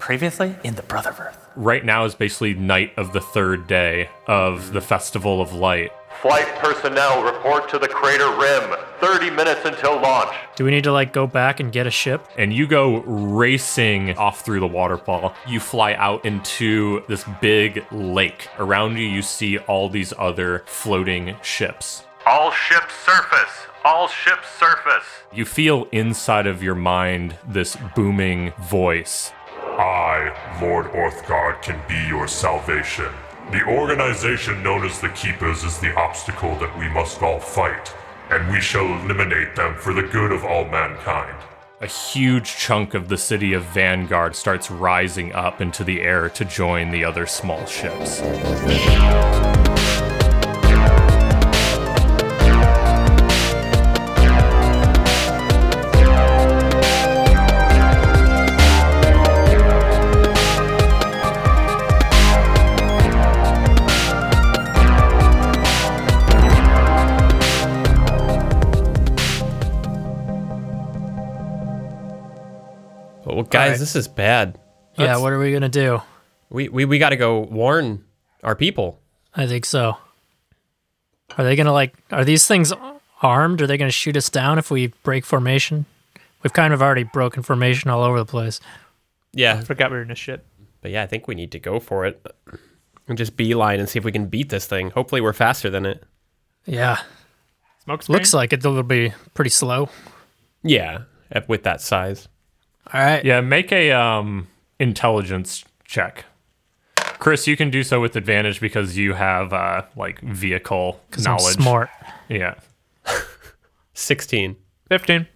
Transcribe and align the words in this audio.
Previously 0.00 0.56
in 0.64 0.74
the 0.74 0.82
Brotherverse. 0.82 1.34
Right 1.56 1.84
now 1.84 2.04
is 2.06 2.14
basically 2.14 2.54
night 2.54 2.92
of 2.96 3.12
the 3.12 3.20
third 3.20 3.66
day 3.66 4.08
of 4.26 4.72
the 4.72 4.80
Festival 4.80 5.42
of 5.42 5.52
Light. 5.52 5.92
Flight 6.22 6.48
personnel 6.56 7.22
report 7.22 7.68
to 7.68 7.78
the 7.78 7.86
crater 7.86 8.28
rim. 8.36 8.76
30 9.00 9.30
minutes 9.30 9.60
until 9.64 10.00
launch. 10.00 10.34
Do 10.56 10.64
we 10.64 10.70
need 10.70 10.84
to 10.84 10.92
like 10.92 11.12
go 11.12 11.26
back 11.26 11.60
and 11.60 11.70
get 11.70 11.86
a 11.86 11.90
ship? 11.90 12.26
and 12.38 12.52
you 12.52 12.66
go 12.66 13.00
racing 13.02 14.16
off 14.16 14.40
through 14.42 14.60
the 14.60 14.66
waterfall. 14.66 15.34
You 15.46 15.60
fly 15.60 15.92
out 15.94 16.24
into 16.24 17.02
this 17.06 17.24
big 17.40 17.84
lake. 17.92 18.48
Around 18.58 18.96
you, 18.96 19.06
you 19.06 19.20
see 19.22 19.58
all 19.58 19.88
these 19.90 20.12
other 20.18 20.64
floating 20.66 21.36
ships. 21.42 22.04
All 22.26 22.50
ships 22.50 22.94
surface. 23.04 23.66
All 23.84 24.08
ships 24.08 24.46
surface. 24.58 25.04
You 25.32 25.44
feel 25.46 25.86
inside 25.92 26.46
of 26.46 26.62
your 26.62 26.74
mind 26.74 27.36
this 27.48 27.76
booming 27.94 28.52
voice. 28.68 29.32
I, 29.78 30.58
Lord 30.60 30.86
Orthguard, 30.92 31.62
can 31.62 31.80
be 31.88 32.08
your 32.08 32.28
salvation. 32.28 33.12
The 33.50 33.64
organization 33.64 34.62
known 34.62 34.84
as 34.84 35.00
the 35.00 35.08
Keepers 35.10 35.64
is 35.64 35.78
the 35.78 35.94
obstacle 35.96 36.56
that 36.58 36.78
we 36.78 36.88
must 36.88 37.22
all 37.22 37.40
fight, 37.40 37.94
and 38.30 38.52
we 38.52 38.60
shall 38.60 38.86
eliminate 38.86 39.56
them 39.56 39.74
for 39.74 39.92
the 39.92 40.02
good 40.02 40.32
of 40.32 40.44
all 40.44 40.64
mankind. 40.66 41.36
A 41.80 41.86
huge 41.86 42.56
chunk 42.56 42.94
of 42.94 43.08
the 43.08 43.16
city 43.16 43.54
of 43.54 43.64
Vanguard 43.64 44.36
starts 44.36 44.70
rising 44.70 45.32
up 45.32 45.60
into 45.60 45.82
the 45.82 46.02
air 46.02 46.28
to 46.28 46.44
join 46.44 46.90
the 46.90 47.04
other 47.04 47.26
small 47.26 47.64
ships. 47.64 48.20
This 73.80 73.96
is 73.96 74.06
bad. 74.08 74.58
Yeah, 74.96 75.06
Let's- 75.12 75.20
what 75.22 75.32
are 75.32 75.38
we 75.38 75.52
gonna 75.52 75.68
do? 75.68 76.00
We 76.50 76.68
we, 76.68 76.84
we 76.84 76.98
got 76.98 77.10
to 77.10 77.16
go 77.16 77.40
warn 77.40 78.04
our 78.42 78.54
people. 78.56 79.00
I 79.34 79.46
think 79.46 79.64
so. 79.64 79.96
Are 81.38 81.44
they 81.44 81.56
gonna 81.56 81.72
like? 81.72 81.94
Are 82.10 82.24
these 82.24 82.46
things 82.46 82.72
armed? 83.22 83.62
Are 83.62 83.66
they 83.66 83.76
gonna 83.78 83.90
shoot 83.90 84.16
us 84.16 84.28
down 84.28 84.58
if 84.58 84.70
we 84.70 84.88
break 85.04 85.24
formation? 85.24 85.86
We've 86.42 86.52
kind 86.52 86.72
of 86.74 86.82
already 86.82 87.04
broken 87.04 87.42
formation 87.42 87.90
all 87.90 88.02
over 88.02 88.18
the 88.18 88.24
place. 88.26 88.60
Yeah, 89.32 89.60
Forgot 89.60 89.90
we 89.90 89.98
were 89.98 90.02
in 90.02 90.10
a 90.10 90.14
ship. 90.16 90.44
but 90.80 90.90
yeah, 90.90 91.02
I 91.02 91.06
think 91.06 91.28
we 91.28 91.34
need 91.36 91.52
to 91.52 91.58
go 91.60 91.78
for 91.78 92.04
it 92.06 92.26
and 93.06 93.16
just 93.18 93.36
beeline 93.36 93.78
and 93.78 93.88
see 93.88 93.98
if 93.98 94.04
we 94.04 94.10
can 94.12 94.26
beat 94.26 94.48
this 94.48 94.66
thing. 94.66 94.90
Hopefully, 94.90 95.20
we're 95.20 95.32
faster 95.32 95.70
than 95.70 95.86
it. 95.86 96.02
Yeah, 96.66 96.98
Smoke 97.84 98.02
screen? 98.02 98.14
looks 98.16 98.34
like 98.34 98.52
it 98.52 98.64
will 98.64 98.82
be 98.82 99.12
pretty 99.34 99.50
slow. 99.50 99.88
Yeah, 100.64 101.02
with 101.46 101.62
that 101.62 101.80
size. 101.80 102.26
All 102.92 103.00
right. 103.00 103.24
Yeah, 103.24 103.40
make 103.40 103.70
a 103.72 103.92
um, 103.92 104.48
intelligence 104.78 105.64
check. 105.84 106.24
Chris, 106.96 107.46
you 107.46 107.56
can 107.56 107.70
do 107.70 107.82
so 107.82 108.00
with 108.00 108.16
advantage 108.16 108.60
because 108.60 108.96
you 108.96 109.12
have 109.14 109.52
uh, 109.52 109.82
like 109.96 110.20
vehicle 110.20 111.00
'Cause 111.10 111.26
I'm 111.26 111.36
knowledge. 111.36 111.54
smart. 111.56 111.90
Yeah. 112.28 112.54
Sixteen. 113.94 114.56
15. 114.88 115.26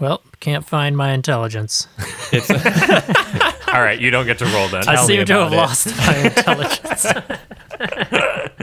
Well, 0.00 0.22
can't 0.40 0.64
find 0.66 0.96
my 0.96 1.12
intelligence. 1.12 1.86
It's 2.32 2.48
All 3.68 3.82
right, 3.82 4.00
you 4.00 4.10
don't 4.12 4.24
get 4.24 4.38
to 4.38 4.44
roll 4.46 4.68
then. 4.68 4.88
I 4.88 4.94
Tell 4.94 5.04
seem 5.06 5.24
to 5.26 5.32
have 5.34 5.52
it. 5.52 5.56
lost 5.56 5.88
my 5.96 6.16
intelligence. 6.16 7.06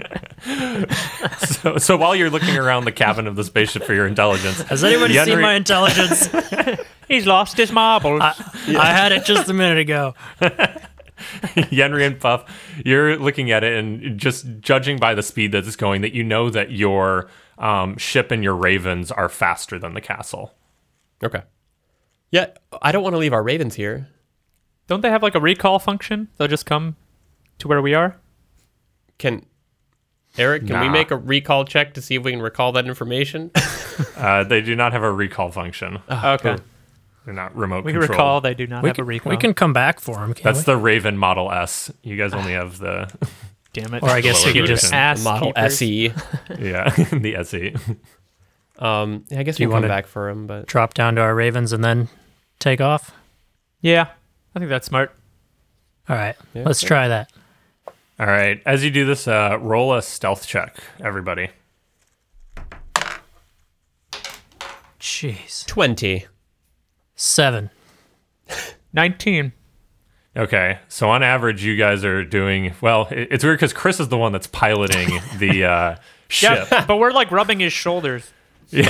So, 1.40 1.78
so 1.78 1.98
while 1.98 2.16
you're 2.16 2.30
looking 2.30 2.56
around 2.58 2.86
the 2.86 2.92
cabin 2.92 3.28
of 3.28 3.36
the 3.36 3.44
spaceship 3.44 3.84
for 3.84 3.94
your 3.94 4.06
intelligence, 4.08 4.62
Has 4.64 4.84
anybody 4.84 5.18
seen 5.18 5.42
my 5.42 5.54
intelligence? 5.54 6.30
He's 7.08 7.26
lost 7.26 7.58
his 7.58 7.72
marbles. 7.72 8.22
I 8.22 8.92
had 8.92 9.12
it 9.12 9.26
just 9.26 9.50
a 9.50 9.54
minute 9.54 9.80
ago. 9.80 10.14
Yenry 11.72 12.06
and 12.06 12.20
Puff, 12.20 12.46
you're 12.86 13.18
looking 13.18 13.52
at 13.52 13.64
it 13.64 13.74
and 13.78 14.20
just 14.20 14.46
judging 14.60 14.98
by 14.98 15.14
the 15.16 15.24
speed 15.24 15.52
that 15.54 15.66
it's 15.66 15.76
going, 15.76 16.02
that 16.02 16.14
you 16.14 16.24
know 16.24 16.50
that 16.50 16.72
your 16.72 17.30
um, 17.58 17.98
ship 17.98 18.30
and 18.32 18.44
your 18.44 18.56
ravens 18.56 19.12
are 19.12 19.30
faster 19.30 19.80
than 19.80 19.94
the 19.94 20.02
castle. 20.02 20.54
okay. 21.24 21.44
Yeah, 22.32 22.48
I 22.82 22.92
don't 22.92 23.04
want 23.04 23.14
to 23.14 23.20
leave 23.20 23.34
our 23.34 23.44
ravens 23.44 23.76
here. 23.76 24.10
Don't 24.88 25.02
they 25.02 25.10
have 25.10 25.24
like 25.24 25.36
a 25.36 25.40
recall 25.40 25.80
function? 25.80 26.28
They'll 26.38 26.48
just 26.48 26.66
come 26.66 26.98
to 27.60 27.68
where 27.68 27.82
we 27.82 27.94
are? 27.94 28.18
Can 29.18 29.46
Eric? 30.38 30.68
Can 30.68 30.80
we 30.82 30.90
make 30.90 31.12
a 31.12 31.18
recall 31.18 31.66
check 31.66 31.94
to 31.96 32.02
see 32.02 32.16
if 32.16 32.24
we 32.24 32.32
can 32.32 32.42
recall 32.42 32.72
that 32.74 32.86
information? 32.88 33.52
Uh, 34.16 34.44
they 34.44 34.62
do 34.62 34.76
not 34.76 34.94
have 34.94 35.02
a 35.02 35.12
recall 35.12 35.50
function. 35.52 35.98
okay. 36.10 36.56
They're 37.26 37.34
not 37.34 37.56
remote 37.56 37.84
We 37.84 37.94
controlled. 37.94 38.10
recall 38.12 38.42
they 38.42 38.54
do 38.54 38.68
not 38.68 38.84
We 38.84 38.90
have 38.90 38.96
a 38.96 39.02
can, 39.02 39.06
recall. 39.08 39.30
we 39.32 39.38
can 39.38 39.54
come 39.56 39.74
back 39.74 40.00
for 40.00 40.16
them. 40.18 40.34
Can't 40.36 40.44
That's 40.44 40.60
we? 40.60 40.64
the 40.74 40.78
Raven 40.78 41.18
Model 41.18 41.52
S. 41.52 41.92
You 42.04 42.16
guys 42.16 42.34
only 42.34 42.52
have 42.54 42.78
the 42.78 43.12
Damn 43.74 43.96
it. 43.96 44.04
Or 44.04 44.10
I 44.10 44.22
guess 44.22 44.46
we 44.46 44.54
could 44.54 44.66
just. 44.68 44.84
version. 44.86 44.98
ass 44.98 45.24
Model 45.24 45.52
keepers. 45.54 45.74
SE. 45.74 46.14
yeah 46.60 46.90
the 46.92 47.28
E. 47.30 47.36
SE. 47.38 47.74
Um, 48.80 49.26
yeah, 49.30 49.40
I 49.40 49.44
guess 49.44 49.58
Do 49.58 49.64
you 49.64 49.70
we'll 49.70 49.80
come 49.82 49.88
back 49.88 50.06
for 50.06 50.30
him, 50.30 50.46
but 50.46 50.68
drop 50.68 50.94
down 50.94 51.16
to 51.16 51.22
our 51.22 51.34
ravens 51.34 51.74
and 51.74 51.84
then 51.84 52.08
take 52.60 52.80
off. 52.80 53.12
Yeah. 53.82 54.08
I 54.56 54.60
think 54.60 54.70
that's 54.70 54.86
smart. 54.88 55.12
All 56.08 56.16
right, 56.16 56.36
Yeah, 56.54 56.64
let's 56.66 56.82
okay. 56.84 56.88
try 56.88 57.08
that. 57.08 57.32
All 58.20 58.26
right, 58.26 58.62
as 58.66 58.84
you 58.84 58.90
do 58.90 59.06
this, 59.06 59.28
uh, 59.28 59.58
roll 59.62 59.94
a 59.94 60.02
stealth 60.02 60.48
check, 60.48 60.78
everybody. 61.00 61.50
Jeez, 65.00 65.66
twenty. 65.68 66.26
seven. 67.16 67.70
19. 68.94 69.52
Okay, 70.36 70.80
so 70.88 71.10
on 71.10 71.22
average, 71.24 71.64
you 71.64 71.76
guys 71.78 72.04
are 72.06 72.24
doing 72.24 72.74
well. 72.82 73.08
it- 73.12 73.28
It's 73.32 73.44
weird 73.44 73.58
because 73.58 73.74
Chris 73.74 74.00
is 74.00 74.08
the 74.10 74.18
one 74.18 74.32
that's 74.32 74.48
piloting 74.48 75.10
the 75.38 75.66
uh, 75.66 75.96
ship. 76.30 76.68
Yeah, 76.72 76.86
but 76.88 76.98
we're 76.98 77.12
like 77.12 77.32
rubbing 77.32 77.60
his 77.60 77.74
shoulders. 77.74 78.32
Yeah. 78.70 78.90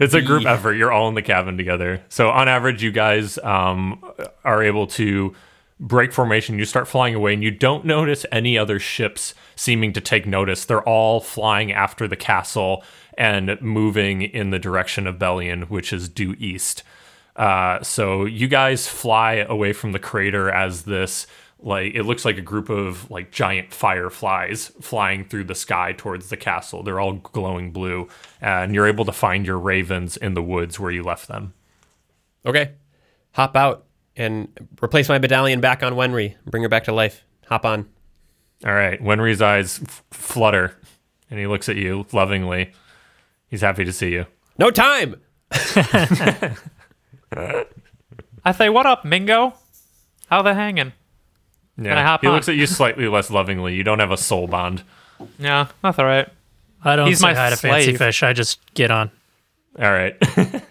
It's 0.00 0.14
a 0.14 0.20
group 0.22 0.46
effort. 0.46 0.74
You're 0.74 0.92
all 0.92 1.08
in 1.08 1.14
the 1.14 1.22
cabin 1.22 1.56
together. 1.56 2.02
So 2.08 2.28
on 2.30 2.46
average, 2.48 2.82
you 2.82 2.92
guys 2.92 3.36
um, 3.38 4.00
are 4.44 4.62
able 4.62 4.86
to 4.88 5.34
break 5.80 6.12
formation. 6.12 6.58
You 6.58 6.64
start 6.64 6.88
flying 6.88 7.14
away, 7.14 7.34
and 7.34 7.42
you 7.42 7.50
don't 7.50 7.84
notice 7.84 8.26
any 8.32 8.58
other 8.58 8.78
ships 8.78 9.34
seeming 9.56 9.92
to 9.92 10.00
take 10.00 10.26
notice. 10.26 10.64
They're 10.64 10.82
all 10.82 11.20
flying 11.20 11.72
after 11.72 12.08
the 12.08 12.16
castle 12.16 12.84
and 13.16 13.60
moving 13.60 14.22
in 14.22 14.50
the 14.50 14.58
direction 14.58 15.06
of 15.06 15.18
Bellion, 15.18 15.68
which 15.68 15.92
is 15.92 16.08
due 16.08 16.34
east. 16.38 16.82
Uh, 17.36 17.82
so 17.82 18.24
you 18.24 18.48
guys 18.48 18.88
fly 18.88 19.34
away 19.34 19.72
from 19.72 19.92
the 19.92 19.98
crater 19.98 20.50
as 20.50 20.82
this 20.82 21.26
like 21.60 21.94
it 21.94 22.04
looks 22.04 22.24
like 22.24 22.38
a 22.38 22.42
group 22.42 22.68
of 22.68 23.10
like 23.10 23.32
giant 23.32 23.72
fireflies 23.72 24.68
flying 24.80 25.24
through 25.24 25.44
the 25.44 25.54
sky 25.54 25.92
towards 25.96 26.28
the 26.28 26.36
castle. 26.36 26.82
They're 26.82 27.00
all 27.00 27.14
glowing 27.14 27.72
blue, 27.72 28.08
and 28.40 28.74
you're 28.74 28.86
able 28.86 29.04
to 29.04 29.12
find 29.12 29.44
your 29.44 29.58
ravens 29.58 30.16
in 30.16 30.34
the 30.34 30.42
woods 30.42 30.78
where 30.78 30.90
you 30.90 31.02
left 31.02 31.28
them. 31.28 31.54
Okay, 32.46 32.72
hop 33.32 33.56
out 33.56 33.87
and 34.18 34.48
replace 34.82 35.08
my 35.08 35.18
medallion 35.18 35.60
back 35.62 35.82
on 35.82 35.94
Wenry. 35.94 36.34
Bring 36.44 36.62
her 36.64 36.68
back 36.68 36.84
to 36.84 36.92
life. 36.92 37.24
Hop 37.46 37.64
on. 37.64 37.88
All 38.66 38.74
right, 38.74 39.00
Wenry's 39.02 39.40
eyes 39.40 39.80
f- 39.82 40.04
flutter, 40.10 40.76
and 41.30 41.38
he 41.40 41.46
looks 41.46 41.68
at 41.70 41.76
you 41.76 42.04
lovingly. 42.12 42.72
He's 43.48 43.60
happy 43.62 43.84
to 43.84 43.92
see 43.92 44.10
you. 44.10 44.26
No 44.58 44.70
time. 44.70 45.16
I 47.32 48.52
say, 48.54 48.68
what 48.68 48.86
up, 48.86 49.04
Mingo? 49.04 49.54
How 50.28 50.42
they 50.42 50.54
hanging? 50.54 50.92
Yeah, 51.80 51.98
I 51.98 52.02
hop 52.02 52.22
he 52.22 52.26
on? 52.26 52.34
looks 52.34 52.48
at 52.48 52.56
you 52.56 52.66
slightly 52.66 53.06
less 53.08 53.30
lovingly. 53.30 53.74
You 53.74 53.84
don't 53.84 54.00
have 54.00 54.10
a 54.10 54.16
soul 54.16 54.46
bond. 54.48 54.82
Yeah, 55.38 55.68
that's 55.82 55.98
all 55.98 56.04
right. 56.04 56.28
I 56.84 56.96
don't 56.96 57.08
He's 57.08 57.20
say 57.20 57.28
my 57.28 57.34
hi 57.34 57.50
to 57.50 57.56
fancy 57.56 57.84
slave. 57.86 57.98
fish. 57.98 58.22
I 58.22 58.32
just 58.32 58.58
get 58.74 58.90
on. 58.90 59.10
All 59.78 59.90
right. 59.92 60.16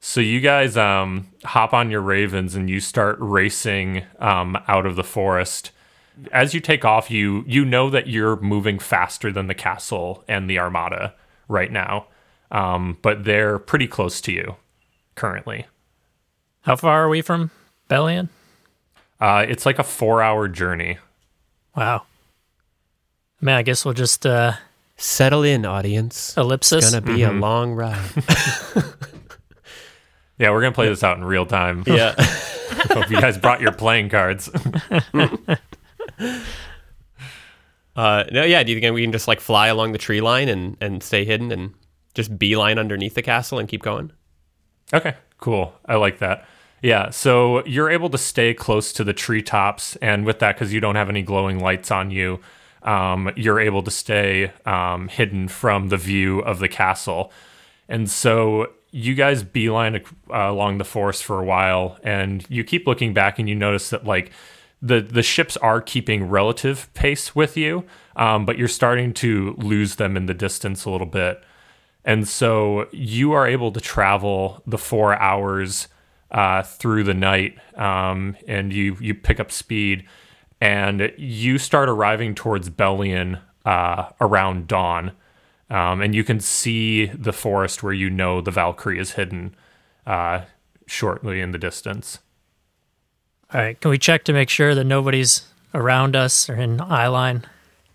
so 0.00 0.20
you 0.20 0.40
guys 0.40 0.76
um, 0.76 1.28
hop 1.44 1.72
on 1.74 1.90
your 1.90 2.00
ravens 2.00 2.54
and 2.54 2.68
you 2.70 2.80
start 2.80 3.16
racing 3.20 4.04
um, 4.18 4.56
out 4.66 4.86
of 4.86 4.96
the 4.96 5.04
forest. 5.04 5.70
As 6.32 6.52
you 6.54 6.60
take 6.60 6.84
off, 6.84 7.10
you 7.10 7.44
you 7.46 7.64
know 7.64 7.88
that 7.90 8.06
you're 8.08 8.36
moving 8.40 8.78
faster 8.78 9.30
than 9.32 9.46
the 9.46 9.54
castle 9.54 10.24
and 10.28 10.48
the 10.50 10.58
armada 10.58 11.14
right 11.48 11.70
now, 11.72 12.06
um, 12.50 12.98
but 13.02 13.24
they're 13.24 13.58
pretty 13.58 13.86
close 13.86 14.20
to 14.22 14.32
you 14.32 14.56
currently. 15.14 15.66
How 16.62 16.76
far 16.76 17.04
are 17.04 17.08
we 17.08 17.22
from 17.22 17.50
Belian? 17.88 18.28
Uh, 19.20 19.44
it's 19.48 19.64
like 19.66 19.78
a 19.78 19.84
four-hour 19.84 20.48
journey. 20.48 20.98
Wow. 21.76 22.02
I 23.40 23.44
mean, 23.44 23.54
I 23.54 23.62
guess 23.62 23.84
we'll 23.84 23.94
just 23.94 24.26
uh, 24.26 24.52
Settle 24.96 25.44
in, 25.44 25.64
audience. 25.64 26.36
ellipsis. 26.36 26.84
It's 26.84 26.92
gonna 26.92 27.16
be 27.16 27.22
a 27.22 27.32
long 27.32 27.72
ride. 27.72 27.98
Yeah, 30.40 30.50
we're 30.52 30.62
gonna 30.62 30.72
play 30.72 30.88
this 30.88 31.04
out 31.04 31.18
in 31.18 31.24
real 31.24 31.44
time. 31.44 31.84
Yeah. 31.90 32.14
Hope 32.92 33.10
you 33.10 33.20
guys 33.20 33.36
brought 33.36 33.60
your 33.60 33.72
playing 33.72 34.08
cards. 34.08 34.48
uh, 37.94 38.24
no, 38.32 38.44
yeah. 38.44 38.62
Do 38.62 38.72
you 38.72 38.80
think 38.80 38.94
we 38.94 39.02
can 39.02 39.12
just 39.12 39.28
like 39.28 39.40
fly 39.40 39.66
along 39.66 39.92
the 39.92 39.98
tree 39.98 40.20
line 40.22 40.48
and 40.48 40.76
and 40.80 41.02
stay 41.02 41.24
hidden 41.24 41.52
and 41.52 41.74
just 42.14 42.38
beeline 42.38 42.78
underneath 42.78 43.14
the 43.14 43.22
castle 43.22 43.58
and 43.58 43.68
keep 43.68 43.82
going? 43.82 44.12
Okay, 44.94 45.16
cool. 45.38 45.74
I 45.84 45.96
like 45.96 46.20
that. 46.20 46.46
Yeah, 46.80 47.10
so 47.10 47.66
you're 47.66 47.90
able 47.90 48.08
to 48.10 48.18
stay 48.18 48.54
close 48.54 48.92
to 48.94 49.04
the 49.04 49.12
treetops, 49.12 49.96
and 49.96 50.24
with 50.24 50.38
that, 50.38 50.54
because 50.54 50.72
you 50.72 50.80
don't 50.80 50.96
have 50.96 51.10
any 51.10 51.22
glowing 51.22 51.58
lights 51.58 51.90
on 51.90 52.10
you, 52.10 52.40
um, 52.82 53.30
you're 53.36 53.60
able 53.60 53.82
to 53.82 53.90
stay 53.90 54.52
um, 54.64 55.08
hidden 55.08 55.48
from 55.48 55.88
the 55.88 55.98
view 55.98 56.38
of 56.38 56.60
the 56.60 56.68
castle. 56.68 57.30
And 57.88 58.08
so 58.08 58.68
you 58.90 59.14
guys 59.14 59.42
beeline 59.42 59.96
uh, 59.96 60.02
along 60.30 60.78
the 60.78 60.84
forest 60.84 61.24
for 61.24 61.40
a 61.40 61.44
while, 61.44 61.98
and 62.02 62.44
you 62.48 62.64
keep 62.64 62.86
looking 62.86 63.14
back, 63.14 63.38
and 63.38 63.48
you 63.48 63.54
notice 63.54 63.90
that 63.90 64.04
like 64.04 64.32
the 64.82 65.00
the 65.00 65.22
ships 65.22 65.56
are 65.58 65.80
keeping 65.80 66.28
relative 66.28 66.92
pace 66.94 67.34
with 67.34 67.56
you, 67.56 67.84
um, 68.16 68.46
but 68.46 68.58
you're 68.58 68.68
starting 68.68 69.12
to 69.14 69.54
lose 69.58 69.96
them 69.96 70.16
in 70.16 70.26
the 70.26 70.34
distance 70.34 70.84
a 70.84 70.90
little 70.90 71.06
bit. 71.06 71.42
And 72.04 72.26
so 72.26 72.88
you 72.92 73.32
are 73.32 73.46
able 73.46 73.72
to 73.72 73.80
travel 73.80 74.62
the 74.66 74.78
four 74.78 75.14
hours 75.14 75.88
uh, 76.30 76.62
through 76.62 77.04
the 77.04 77.14
night, 77.14 77.58
um, 77.76 78.36
and 78.48 78.72
you 78.72 78.96
you 79.00 79.14
pick 79.14 79.38
up 79.38 79.52
speed, 79.52 80.06
and 80.60 81.12
you 81.18 81.58
start 81.58 81.88
arriving 81.88 82.34
towards 82.34 82.70
Bellion 82.70 83.40
uh, 83.64 84.10
around 84.20 84.66
dawn, 84.66 85.12
um, 85.70 86.00
and 86.02 86.14
you 86.14 86.24
can 86.24 86.40
see 86.40 87.06
the 87.06 87.32
forest 87.32 87.82
where 87.82 87.92
you 87.92 88.10
know 88.10 88.40
the 88.40 88.50
Valkyrie 88.50 88.98
is 88.98 89.12
hidden 89.12 89.54
uh, 90.06 90.42
shortly 90.86 91.40
in 91.40 91.52
the 91.52 91.58
distance. 91.58 92.18
All 93.52 93.60
right, 93.60 93.80
can 93.80 93.90
we 93.90 93.98
check 93.98 94.24
to 94.24 94.32
make 94.32 94.48
sure 94.48 94.74
that 94.74 94.84
nobody's 94.84 95.46
around 95.74 96.14
us 96.16 96.48
or 96.48 96.54
in 96.56 96.80
eye 96.80 97.08
line? 97.08 97.44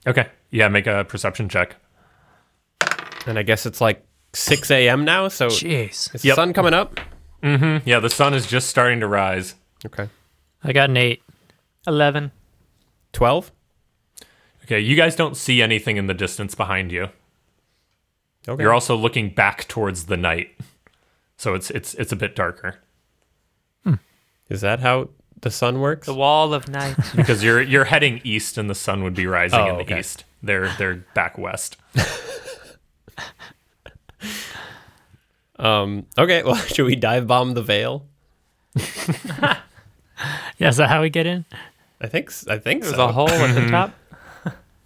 Okay, 0.07 0.27
yeah, 0.51 0.68
make 0.68 0.88
a 0.88 1.06
perception 1.06 1.48
check. 1.50 1.75
And 3.25 3.39
I 3.39 3.44
guess 3.44 3.66
it's 3.66 3.81
like 3.81 4.06
6 4.33 4.69
a.m. 4.71 5.04
now. 5.06 5.28
So 5.30 5.48
Jeez, 5.48 6.13
is 6.13 6.21
the 6.21 6.28
Yep. 6.30 6.36
sun 6.36 6.54
coming 6.54 6.74
up? 6.74 7.00
Mm-hmm. 7.42 7.88
Yeah, 7.88 8.00
the 8.00 8.10
sun 8.10 8.33
is 8.33 8.45
just 8.48 8.69
starting 8.69 9.00
to 9.00 9.07
rise. 9.07 9.56
Okay. 9.86 10.10
I 10.63 10.74
got 10.74 10.89
an 10.89 10.98
eight. 10.98 11.21
11. 11.88 12.31
12? 13.13 13.51
Okay, 14.63 14.80
you 14.80 14.95
guys 14.95 15.16
don't 15.16 15.38
see 15.38 15.62
anything 15.62 15.98
in 15.98 16.07
the 16.07 16.13
distance 16.13 16.56
behind 16.56 16.92
you. 16.92 17.10
Okay. 18.47 18.62
You're 18.63 18.74
also 18.74 18.95
looking 18.95 19.30
back 19.30 19.68
towards 19.68 20.06
the 20.06 20.18
night, 20.18 20.50
so 21.38 21.53
it's 21.56 21.69
it's 21.71 21.94
it's 21.95 22.12
a 22.12 22.15
bit 22.15 22.36
darker 22.36 22.75
Is 24.50 24.62
that 24.62 24.80
how 24.81 25.09
the 25.42 25.50
sun 25.50 25.80
works? 25.80 26.06
The 26.06 26.13
wall 26.13 26.53
of 26.53 26.68
night. 26.69 26.95
because 27.15 27.44
you're 27.44 27.62
you're 27.62 27.86
heading 27.86 28.21
east, 28.24 28.57
and 28.59 28.69
the 28.69 28.75
sun 28.75 29.03
would 29.03 29.15
be 29.15 29.25
rising 29.25 29.59
Oh, 29.59 29.69
in 29.69 29.75
the 29.77 29.81
okay. 29.83 30.00
east. 30.00 30.24
They're 30.44 30.69
they're 30.77 31.03
back 31.15 31.38
west. 31.38 31.77
Um, 35.57 36.06
okay, 36.18 36.44
well, 36.44 36.56
should 36.74 36.86
we 36.86 36.95
dive 36.97 37.27
bomb 37.27 37.53
the 37.53 37.62
veil? 37.62 38.06
Yeah, 40.57 40.69
is 40.69 40.77
that 40.77 40.89
how 40.89 41.01
we 41.01 41.09
get 41.09 41.25
in? 41.25 41.45
I 42.01 42.07
think 42.07 42.30
s- 42.30 42.45
I 42.47 42.57
think 42.57 42.83
There's 42.83 42.95
so. 42.95 43.07
a 43.07 43.12
hole 43.12 43.30
at 43.30 43.56
the 43.56 43.68
top. 43.69 43.94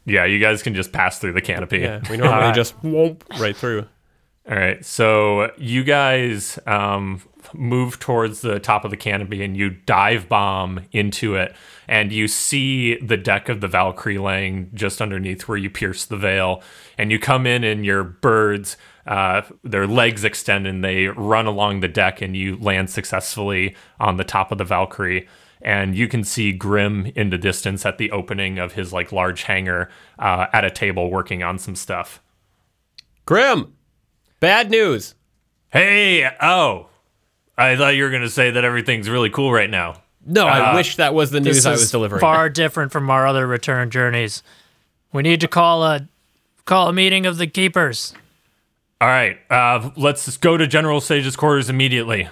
Yeah, 0.09 0.25
you 0.25 0.39
guys 0.39 0.63
can 0.63 0.73
just 0.73 0.91
pass 0.91 1.19
through 1.19 1.33
the 1.33 1.41
canopy. 1.41 1.79
Yeah, 1.79 2.01
we 2.09 2.17
normally 2.17 2.35
Alright. 2.41 2.55
just 2.55 2.73
whoop 2.83 3.23
right 3.39 3.55
through. 3.55 3.85
All 4.49 4.55
right, 4.55 4.83
so 4.83 5.51
you 5.57 5.83
guys 5.83 6.57
um, 6.65 7.21
move 7.53 7.99
towards 7.99 8.41
the 8.41 8.59
top 8.59 8.83
of 8.83 8.89
the 8.89 8.97
canopy 8.97 9.43
and 9.43 9.55
you 9.55 9.69
dive 9.69 10.27
bomb 10.27 10.81
into 10.91 11.35
it, 11.35 11.55
and 11.87 12.11
you 12.11 12.27
see 12.27 12.95
the 12.97 13.17
deck 13.17 13.47
of 13.47 13.61
the 13.61 13.67
Valkyrie 13.67 14.17
laying 14.17 14.71
just 14.73 15.01
underneath 15.01 15.47
where 15.47 15.57
you 15.57 15.69
pierce 15.69 16.05
the 16.05 16.17
veil. 16.17 16.63
And 16.97 17.11
you 17.11 17.19
come 17.19 17.45
in, 17.45 17.63
and 17.63 17.85
your 17.85 18.03
birds, 18.03 18.75
uh, 19.05 19.43
their 19.63 19.85
legs 19.85 20.23
extend, 20.23 20.65
and 20.65 20.83
they 20.83 21.07
run 21.07 21.45
along 21.45 21.81
the 21.81 21.87
deck, 21.87 22.19
and 22.19 22.35
you 22.35 22.57
land 22.57 22.89
successfully 22.89 23.75
on 23.99 24.17
the 24.17 24.23
top 24.23 24.51
of 24.51 24.57
the 24.57 24.65
Valkyrie. 24.65 25.27
And 25.61 25.95
you 25.95 26.07
can 26.07 26.23
see 26.23 26.53
Grim 26.53 27.07
in 27.15 27.29
the 27.31 27.37
distance 27.37 27.85
at 27.85 27.97
the 27.97 28.11
opening 28.11 28.59
of 28.59 28.73
his 28.73 28.93
like 28.93 29.11
large 29.11 29.43
hangar 29.43 29.89
uh, 30.17 30.45
at 30.53 30.63
a 30.63 30.71
table 30.71 31.09
working 31.11 31.43
on 31.43 31.59
some 31.59 31.75
stuff. 31.75 32.21
Grim, 33.25 33.73
bad 34.39 34.71
news. 34.71 35.15
Hey, 35.71 36.29
oh, 36.41 36.87
I 37.57 37.75
thought 37.75 37.95
you 37.95 38.03
were 38.03 38.09
going 38.09 38.21
to 38.21 38.29
say 38.29 38.51
that 38.51 38.63
everything's 38.63 39.09
really 39.09 39.29
cool 39.29 39.51
right 39.51 39.69
now. 39.69 40.01
No, 40.25 40.47
I 40.47 40.71
Uh, 40.71 40.75
wish 40.75 40.95
that 40.95 41.13
was 41.13 41.31
the 41.31 41.39
news 41.39 41.57
This 41.57 41.65
I 41.65 41.73
is 41.73 41.81
was 41.81 41.91
delivering. 41.91 42.21
far 42.21 42.49
different 42.49 42.91
from 42.91 43.09
our 43.09 43.27
other 43.27 43.45
return 43.45 43.89
journeys. 43.89 44.41
We 45.11 45.23
need 45.23 45.41
to 45.41 45.47
call 45.47 45.83
a 45.83 46.07
call 46.65 46.87
a 46.89 46.93
meeting 46.93 47.25
of 47.25 47.37
the 47.37 47.47
keepers. 47.47 48.13
All 49.01 49.07
right, 49.07 49.37
uh, 49.49 49.89
let's 49.95 50.37
go 50.37 50.57
to 50.57 50.67
General 50.67 51.01
Sage's 51.01 51.35
quarters 51.35 51.69
immediately. 51.69 52.29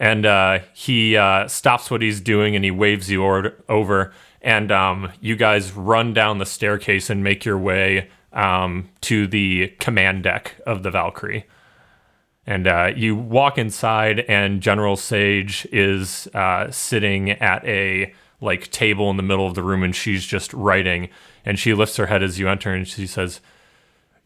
And 0.00 0.24
uh, 0.24 0.60
he 0.72 1.16
uh, 1.16 1.46
stops 1.46 1.90
what 1.90 2.00
he's 2.00 2.20
doing 2.20 2.56
and 2.56 2.64
he 2.64 2.70
waves 2.72 3.10
you 3.10 3.22
or- 3.22 3.54
over. 3.68 4.12
And 4.40 4.72
um, 4.72 5.12
you 5.20 5.36
guys 5.36 5.72
run 5.72 6.14
down 6.14 6.38
the 6.38 6.46
staircase 6.46 7.10
and 7.10 7.22
make 7.22 7.44
your 7.44 7.58
way 7.58 8.08
um, 8.32 8.88
to 9.02 9.26
the 9.26 9.68
command 9.78 10.22
deck 10.22 10.56
of 10.66 10.82
the 10.82 10.90
Valkyrie. 10.90 11.46
And 12.46 12.66
uh, 12.66 12.92
you 12.96 13.14
walk 13.14 13.58
inside, 13.58 14.20
and 14.20 14.62
General 14.62 14.96
Sage 14.96 15.66
is 15.70 16.26
uh, 16.34 16.70
sitting 16.70 17.30
at 17.32 17.64
a 17.66 18.12
like 18.40 18.70
table 18.70 19.10
in 19.10 19.18
the 19.18 19.22
middle 19.22 19.46
of 19.46 19.54
the 19.54 19.62
room, 19.62 19.82
and 19.82 19.94
she's 19.94 20.24
just 20.24 20.52
writing. 20.54 21.10
And 21.44 21.58
she 21.58 21.74
lifts 21.74 21.96
her 21.96 22.06
head 22.06 22.22
as 22.22 22.38
you 22.38 22.48
enter, 22.48 22.72
and 22.72 22.88
she 22.88 23.06
says, 23.06 23.40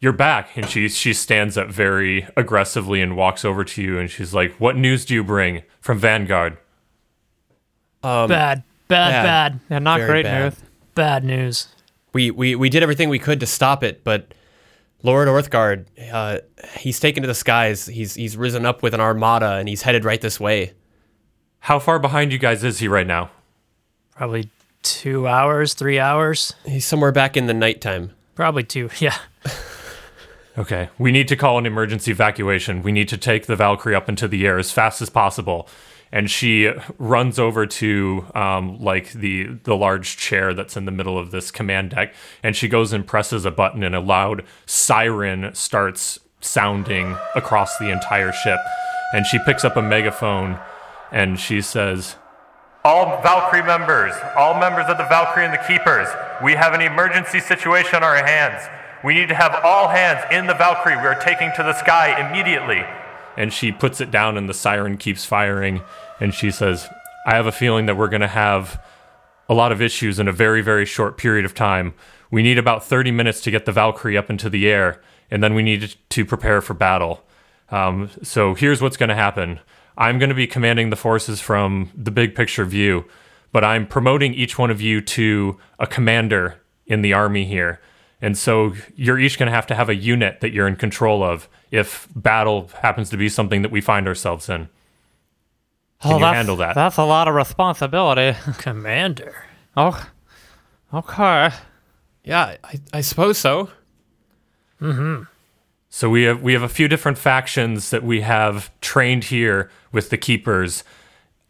"You're 0.05 0.13
back." 0.13 0.55
And 0.55 0.69
she 0.69 0.87
she 0.87 1.11
stands 1.13 1.57
up 1.57 1.69
very 1.69 2.27
aggressively 2.37 3.01
and 3.01 3.17
walks 3.17 3.43
over 3.43 3.63
to 3.65 3.81
you, 3.81 3.97
and 3.99 4.09
she's 4.09 4.33
like, 4.33 4.53
"What 4.59 4.75
news 4.77 5.03
do 5.03 5.13
you 5.15 5.23
bring 5.23 5.63
from 5.81 5.97
Vanguard?" 5.99 6.57
Um, 8.03 8.29
Bad, 8.29 8.63
bad, 8.87 9.09
bad. 9.09 9.23
bad, 9.23 9.59
Yeah, 9.69 9.79
not 9.79 9.97
Very 9.99 10.09
great 10.11 10.23
bad. 10.25 10.43
news. 10.43 10.55
bad 10.93 11.23
news. 11.23 11.67
we, 12.13 12.29
we 12.29 12.53
we 12.55 12.69
did 12.69 12.83
everything 12.83 13.09
we 13.09 13.17
could 13.19 13.39
to 13.39 13.47
stop 13.47 13.83
it, 13.83 14.03
but 14.03 14.33
Lord 15.01 15.27
Orthguard, 15.27 15.85
uh, 16.11 16.39
he's 16.77 16.99
taken 16.99 17.23
to 17.23 17.27
the 17.27 17.33
skies. 17.35 17.87
He's 17.87 18.13
he's 18.13 18.37
risen 18.37 18.65
up 18.65 18.83
with 18.83 18.93
an 18.93 19.01
armada 19.01 19.53
and 19.55 19.67
he's 19.67 19.81
headed 19.81 20.05
right 20.05 20.21
this 20.21 20.39
way. 20.39 20.73
How 21.59 21.79
far 21.79 21.97
behind 21.97 22.31
you 22.31 22.37
guys 22.37 22.63
is 22.63 22.77
he 22.79 22.87
right 22.87 23.07
now? 23.07 23.31
Probably 24.15 24.49
two 24.83 25.27
hours, 25.27 25.73
three 25.73 25.97
hours. 25.99 26.53
He's 26.63 26.85
somewhere 26.85 27.11
back 27.11 27.35
in 27.35 27.47
the 27.47 27.53
nighttime. 27.55 28.11
Probably 28.35 28.63
two. 28.63 28.89
Yeah. 28.99 29.17
Okay, 30.57 30.89
we 30.97 31.11
need 31.11 31.27
to 31.27 31.35
call 31.35 31.57
an 31.57 31.65
emergency 31.65 32.11
evacuation. 32.11 32.81
We 32.81 32.93
need 32.93 33.09
to 33.09 33.17
take 33.17 33.45
the 33.45 33.57
Valkyrie 33.57 33.93
up 33.93 34.07
into 34.07 34.27
the 34.27 34.47
air 34.47 34.57
as 34.57 34.71
fast 34.71 35.01
as 35.01 35.09
possible. 35.09 35.67
And 36.11 36.31
she 36.31 36.71
runs 36.97 37.37
over 37.39 37.65
to 37.65 38.25
um, 38.33 38.79
like 38.79 39.11
the 39.11 39.47
the 39.63 39.75
large 39.75 40.15
chair 40.15 40.53
that's 40.53 40.77
in 40.77 40.85
the 40.85 40.91
middle 40.91 41.17
of 41.17 41.31
this 41.31 41.51
command 41.51 41.89
deck, 41.89 42.13
and 42.41 42.55
she 42.55 42.69
goes 42.69 42.93
and 42.93 43.05
presses 43.05 43.43
a 43.43 43.51
button, 43.51 43.83
and 43.83 43.93
a 43.93 43.99
loud 43.99 44.45
siren 44.65 45.53
starts 45.53 46.19
sounding 46.39 47.17
across 47.35 47.77
the 47.79 47.89
entire 47.89 48.31
ship. 48.31 48.59
And 49.13 49.25
she 49.25 49.39
picks 49.45 49.65
up 49.65 49.75
a 49.75 49.81
megaphone, 49.81 50.59
and 51.11 51.37
she 51.37 51.61
says, 51.61 52.15
All 52.85 53.21
Valkyrie 53.21 53.63
members, 53.63 54.13
all 54.37 54.57
members 54.57 54.85
of 54.87 54.97
the 54.97 55.05
Valkyrie 55.05 55.45
and 55.45 55.53
the 55.53 55.63
Keepers, 55.67 56.07
we 56.41 56.53
have 56.53 56.73
an 56.73 56.81
emergency 56.81 57.41
situation 57.41 57.95
on 57.95 58.03
our 58.03 58.25
hands. 58.25 58.69
We 59.05 59.13
need 59.13 59.29
to 59.29 59.35
have 59.35 59.61
all 59.63 59.87
hands 59.87 60.25
in 60.31 60.47
the 60.47 60.55
Valkyrie. 60.55 60.97
We 60.97 61.03
are 61.03 61.21
taking 61.21 61.51
to 61.57 61.61
the 61.63 61.73
sky 61.73 62.27
immediately. 62.27 62.83
and 63.37 63.53
she 63.53 63.71
puts 63.71 64.01
it 64.01 64.09
down 64.11 64.37
and 64.37 64.49
the 64.49 64.53
siren 64.53 64.97
keeps 64.97 65.25
firing 65.25 65.81
and 66.19 66.33
she 66.33 66.49
says 66.49 66.87
i 67.27 67.35
have 67.35 67.45
a 67.45 67.51
feeling 67.51 67.85
that 67.85 67.97
we're 67.97 68.07
going 68.07 68.21
to 68.21 68.27
have 68.27 68.81
a 69.49 69.53
lot 69.53 69.71
of 69.71 69.81
issues 69.81 70.19
in 70.19 70.27
a 70.27 70.31
very 70.31 70.61
very 70.61 70.85
short 70.85 71.17
period 71.17 71.45
of 71.45 71.53
time 71.53 71.93
we 72.31 72.41
need 72.41 72.57
about 72.57 72.83
30 72.83 73.11
minutes 73.11 73.41
to 73.41 73.51
get 73.51 73.65
the 73.65 73.71
valkyrie 73.71 74.17
up 74.17 74.29
into 74.29 74.49
the 74.49 74.67
air 74.67 75.01
and 75.29 75.43
then 75.43 75.53
we 75.53 75.61
need 75.63 75.95
to 76.09 76.25
prepare 76.25 76.61
for 76.61 76.73
battle 76.73 77.23
um, 77.69 78.09
so 78.23 78.53
here's 78.53 78.81
what's 78.81 78.97
going 78.97 79.09
to 79.09 79.15
happen 79.15 79.59
i'm 79.97 80.17
going 80.17 80.29
to 80.29 80.35
be 80.35 80.47
commanding 80.47 80.89
the 80.89 80.95
forces 80.95 81.41
from 81.41 81.91
the 81.93 82.11
big 82.11 82.35
picture 82.35 82.63
view 82.63 83.03
but 83.51 83.63
i'm 83.63 83.85
promoting 83.85 84.33
each 84.33 84.57
one 84.57 84.71
of 84.71 84.79
you 84.79 85.01
to 85.01 85.57
a 85.77 85.85
commander 85.85 86.61
in 86.87 87.01
the 87.01 87.11
army 87.11 87.43
here 87.43 87.81
and 88.21 88.37
so 88.37 88.73
you're 88.95 89.19
each 89.19 89.37
going 89.37 89.47
to 89.47 89.53
have 89.53 89.67
to 89.67 89.75
have 89.75 89.89
a 89.89 89.95
unit 89.95 90.39
that 90.41 90.51
you're 90.51 90.67
in 90.67 90.75
control 90.75 91.23
of 91.23 91.47
if 91.71 92.07
battle 92.15 92.69
happens 92.81 93.09
to 93.09 93.17
be 93.17 93.29
something 93.29 93.61
that 93.61 93.71
we 93.71 93.81
find 93.81 94.07
ourselves 94.07 94.49
in. 94.49 94.69
Can 96.01 96.11
you 96.11 96.15
Oh, 96.17 96.19
that's, 96.19 96.35
handle 96.35 96.55
that? 96.57 96.75
That's 96.75 96.97
a 96.97 97.03
lot 97.05 97.27
of 97.27 97.35
responsibility. 97.35 98.37
Commander. 98.57 99.35
Oh, 99.77 100.09
okay. 100.93 101.49
Yeah, 102.23 102.57
I, 102.63 102.79
I 102.93 103.01
suppose 103.01 103.37
so. 103.37 103.69
Mm-hmm. 104.81 105.23
So 105.89 106.09
we 106.09 106.23
have 106.23 106.41
we 106.41 106.53
have 106.53 106.63
a 106.63 106.69
few 106.69 106.87
different 106.87 107.17
factions 107.17 107.89
that 107.91 108.03
we 108.03 108.21
have 108.21 108.69
trained 108.81 109.25
here 109.25 109.71
with 109.91 110.09
the 110.09 110.17
keepers. 110.17 110.83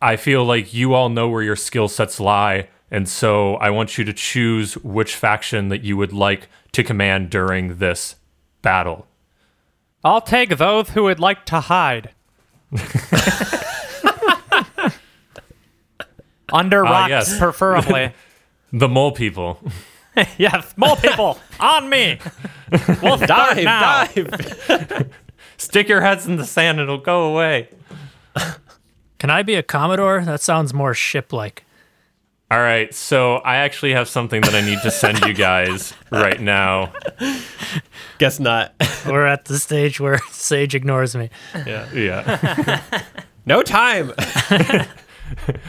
I 0.01 0.17
feel 0.17 0.43
like 0.45 0.73
you 0.73 0.93
all 0.93 1.09
know 1.09 1.27
where 1.27 1.41
your 1.41 1.55
skill 1.55 1.87
sets 1.87 2.19
lie, 2.19 2.69
and 2.95 3.09
so 3.09 3.55
I 3.55 3.71
want 3.71 3.97
you 3.97 4.05
to 4.05 4.13
choose 4.13 4.77
which 4.77 5.17
faction 5.17 5.67
that 5.67 5.83
you 5.83 5.97
would 5.97 6.13
like 6.13 6.47
to 6.71 6.81
command 6.81 7.29
during 7.29 7.75
this 7.79 8.15
battle. 8.61 9.05
I'll 10.01 10.21
take 10.21 10.57
those 10.57 10.91
who 10.91 11.03
would 11.03 11.19
like 11.19 11.45
to 11.47 11.59
hide. 11.59 12.11
Under 16.53 16.85
ah, 16.85 16.89
rocks, 16.89 17.09
yes. 17.09 17.37
preferably. 17.37 18.13
The 18.71 18.87
mole 18.89 19.11
people. 19.11 19.59
yes, 20.37 20.73
more 20.77 20.95
people 20.97 21.37
on 21.59 21.89
me. 21.89 22.19
We'll 23.01 23.17
start 23.17 23.57
Dive, 23.57 23.63
now. 23.63 24.05
dive. 24.05 25.13
Stick 25.57 25.87
your 25.87 26.01
heads 26.01 26.25
in 26.25 26.37
the 26.37 26.45
sand, 26.45 26.79
it'll 26.79 26.97
go 26.97 27.25
away. 27.25 27.69
Can 29.19 29.29
I 29.29 29.43
be 29.43 29.55
a 29.55 29.63
Commodore? 29.63 30.23
That 30.25 30.41
sounds 30.41 30.73
more 30.73 30.93
ship 30.93 31.31
like. 31.31 31.64
All 32.55 32.61
right, 32.61 32.93
so 32.95 33.39
I 33.39 33.57
actually 33.57 33.91
have 33.91 34.07
something 34.07 34.39
that 34.39 34.55
I 34.55 34.61
need 34.61 34.79
to 34.83 34.89
send 34.89 35.19
you 35.25 35.33
guys 35.33 35.93
right 36.09 36.39
now. 36.39 36.93
Guess 38.17 38.39
not. 38.39 38.73
We're 39.05 39.25
at 39.25 39.43
the 39.43 39.59
stage 39.59 39.99
where 39.99 40.19
Sage 40.31 40.73
ignores 40.73 41.17
me. 41.17 41.31
Yeah. 41.53 41.91
Yeah. 41.91 42.81
no 43.45 43.61
time. 43.61 44.13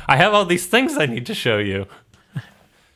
I 0.06 0.16
have 0.16 0.32
all 0.32 0.44
these 0.44 0.66
things 0.66 0.96
I 0.96 1.06
need 1.06 1.26
to 1.26 1.34
show 1.34 1.58
you. 1.58 1.88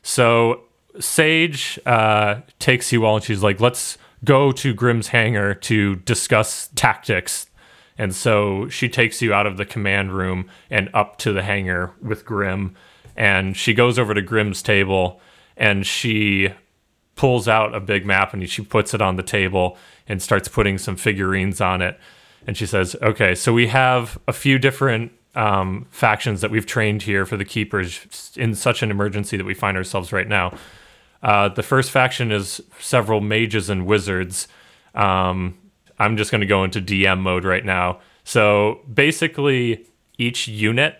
So 0.05 0.61
Sage 1.01 1.81
uh, 1.85 2.43
takes 2.61 2.93
you 2.93 3.05
all 3.05 3.17
and 3.17 3.25
she's 3.25 3.43
like, 3.43 3.59
let's 3.59 3.99
go 4.25 4.53
to 4.53 4.73
Grimm's 4.73 5.09
hangar 5.09 5.53
to 5.53 5.97
discuss 5.97 6.69
tactics. 6.77 7.51
And 7.99 8.15
so 8.15 8.69
she 8.69 8.89
takes 8.89 9.21
you 9.21 9.35
out 9.35 9.49
of 9.49 9.57
the 9.57 9.67
command 9.67 10.13
room 10.13 10.49
and 10.71 10.91
up 10.95 11.19
to 11.19 11.33
the 11.33 11.43
hangar 11.43 11.91
with 12.01 12.25
Grimm. 12.25 12.77
And 13.21 13.55
she 13.55 13.75
goes 13.75 13.99
over 13.99 14.15
to 14.15 14.23
Grimm's 14.23 14.63
table 14.63 15.21
and 15.55 15.87
she 15.87 16.55
pulls 17.17 17.49
out 17.49 17.75
a 17.75 17.79
big 17.79 18.07
map 18.07 18.33
and 18.33 18.49
she 18.49 18.63
puts 18.63 18.95
it 18.95 19.03
on 19.03 19.17
the 19.17 19.23
table 19.23 19.77
and 20.09 20.23
starts 20.23 20.49
putting 20.49 20.79
some 20.79 20.97
figurines 20.97 21.61
on 21.61 21.83
it. 21.83 22.01
And 22.47 22.57
she 22.57 22.65
says, 22.65 22.97
okay, 23.03 23.35
so 23.35 23.53
we 23.53 23.67
have 23.67 24.19
a 24.27 24.33
few 24.33 24.59
different 24.59 25.13
um, 25.35 25.87
factions 25.91 26.41
that 26.41 26.51
we've 26.51 26.65
trained 26.65 27.03
here 27.03 27.27
for 27.27 27.37
the 27.37 27.45
keepers 27.45 28.33
in 28.37 28.55
such 28.55 28.83
an 28.83 28.91
emergency 28.91 29.37
that 29.37 29.45
we 29.45 29.53
find 29.53 29.77
ourselves 29.77 30.15
right 30.15 30.27
now. 30.27 30.57
Uh, 31.23 31.51
the 31.51 31.63
first 31.63 31.91
faction 31.91 32.33
is 32.33 32.63
several 32.79 33.21
mages 33.21 33.69
and 33.69 33.85
wizards. 33.85 34.49
Um, 34.95 35.59
I'm 35.99 36.17
just 36.17 36.31
going 36.31 36.41
to 36.41 36.47
go 36.47 36.65
into 36.65 36.81
DM 36.81 37.21
mode 37.21 37.45
right 37.45 37.67
now. 37.67 38.01
So 38.25 38.81
basically, 38.91 39.85
each 40.17 40.49
unit 40.49 40.97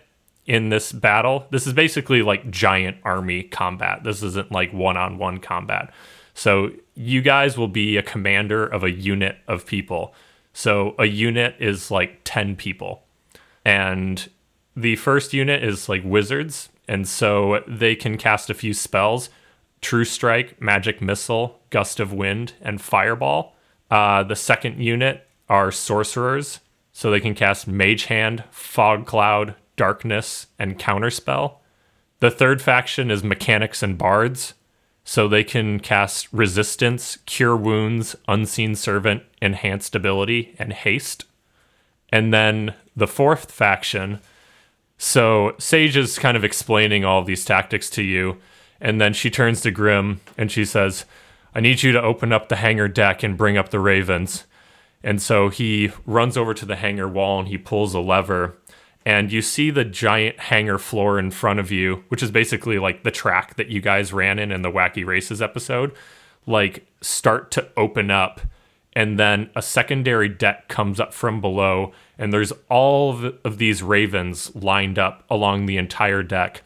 in 0.51 0.67
this 0.67 0.91
battle, 0.91 1.47
this 1.49 1.65
is 1.65 1.71
basically 1.71 2.21
like 2.21 2.51
giant 2.51 2.97
army 3.05 3.41
combat. 3.41 4.03
This 4.03 4.21
isn't 4.21 4.51
like 4.51 4.73
one 4.73 4.97
on 4.97 5.17
one 5.17 5.37
combat. 5.37 5.93
So 6.33 6.71
you 6.93 7.21
guys 7.21 7.57
will 7.57 7.69
be 7.69 7.95
a 7.95 8.03
commander 8.03 8.65
of 8.67 8.83
a 8.83 8.91
unit 8.91 9.37
of 9.47 9.65
people. 9.65 10.13
So 10.51 10.93
a 10.99 11.05
unit 11.05 11.55
is 11.59 11.89
like 11.89 12.19
10 12.25 12.57
people. 12.57 13.03
And 13.63 14.29
the 14.75 14.97
first 14.97 15.31
unit 15.31 15.63
is 15.63 15.87
like 15.87 16.01
wizards. 16.03 16.67
And 16.85 17.07
so 17.07 17.63
they 17.65 17.95
can 17.95 18.17
cast 18.17 18.49
a 18.49 18.53
few 18.53 18.73
spells 18.73 19.29
True 19.79 20.03
Strike, 20.03 20.61
Magic 20.61 21.01
Missile, 21.01 21.61
Gust 21.69 22.01
of 22.01 22.11
Wind, 22.11 22.55
and 22.61 22.81
Fireball. 22.81 23.55
Uh, 23.89 24.23
the 24.23 24.35
second 24.35 24.83
unit 24.83 25.25
are 25.47 25.71
sorcerers. 25.71 26.59
So 26.91 27.09
they 27.09 27.21
can 27.21 27.35
cast 27.35 27.69
Mage 27.69 28.05
Hand, 28.05 28.43
Fog 28.51 29.05
Cloud, 29.05 29.55
Darkness, 29.81 30.45
and 30.59 30.77
Counterspell. 30.77 31.55
The 32.19 32.29
third 32.29 32.61
faction 32.61 33.09
is 33.09 33.23
Mechanics 33.23 33.81
and 33.81 33.97
Bards. 33.97 34.53
So 35.03 35.27
they 35.27 35.43
can 35.43 35.79
cast 35.79 36.31
Resistance, 36.31 37.17
Cure 37.25 37.57
Wounds, 37.57 38.15
Unseen 38.27 38.75
Servant, 38.75 39.23
Enhanced 39.41 39.95
Ability, 39.95 40.53
and 40.59 40.71
Haste. 40.71 41.25
And 42.09 42.31
then 42.31 42.75
the 42.95 43.07
fourth 43.07 43.51
faction. 43.51 44.19
So 44.99 45.55
Sage 45.57 45.97
is 45.97 46.19
kind 46.19 46.37
of 46.37 46.43
explaining 46.43 47.03
all 47.03 47.21
of 47.21 47.25
these 47.25 47.43
tactics 47.43 47.89
to 47.89 48.03
you. 48.03 48.37
And 48.79 49.01
then 49.01 49.13
she 49.13 49.31
turns 49.31 49.61
to 49.61 49.71
Grim 49.71 50.21
and 50.37 50.51
she 50.51 50.63
says, 50.63 51.05
I 51.55 51.59
need 51.59 51.81
you 51.81 51.91
to 51.91 52.03
open 52.03 52.31
up 52.31 52.49
the 52.49 52.57
hangar 52.57 52.87
deck 52.87 53.23
and 53.23 53.35
bring 53.35 53.57
up 53.57 53.69
the 53.69 53.79
ravens. 53.79 54.43
And 55.03 55.19
so 55.19 55.49
he 55.49 55.91
runs 56.05 56.37
over 56.37 56.53
to 56.53 56.67
the 56.67 56.75
hangar 56.75 57.07
wall 57.07 57.39
and 57.39 57.47
he 57.47 57.57
pulls 57.57 57.95
a 57.95 57.99
lever. 57.99 58.57
And 59.05 59.31
you 59.31 59.41
see 59.41 59.71
the 59.71 59.83
giant 59.83 60.39
hangar 60.39 60.77
floor 60.77 61.17
in 61.17 61.31
front 61.31 61.59
of 61.59 61.71
you, 61.71 62.03
which 62.09 62.21
is 62.21 62.29
basically 62.29 62.77
like 62.77 63.03
the 63.03 63.11
track 63.11 63.55
that 63.55 63.69
you 63.69 63.81
guys 63.81 64.13
ran 64.13 64.37
in 64.37 64.51
in 64.51 64.61
the 64.61 64.71
Wacky 64.71 65.05
Races 65.05 65.41
episode, 65.41 65.93
like 66.45 66.85
start 67.01 67.49
to 67.51 67.67
open 67.75 68.11
up. 68.11 68.41
And 68.93 69.17
then 69.17 69.49
a 69.55 69.61
secondary 69.61 70.29
deck 70.29 70.67
comes 70.67 70.99
up 70.99 71.13
from 71.13 71.41
below. 71.41 71.93
And 72.17 72.31
there's 72.31 72.53
all 72.69 73.11
of, 73.11 73.35
of 73.43 73.57
these 73.57 73.81
ravens 73.81 74.55
lined 74.55 74.99
up 74.99 75.23
along 75.29 75.65
the 75.65 75.77
entire 75.77 76.21
deck. 76.21 76.61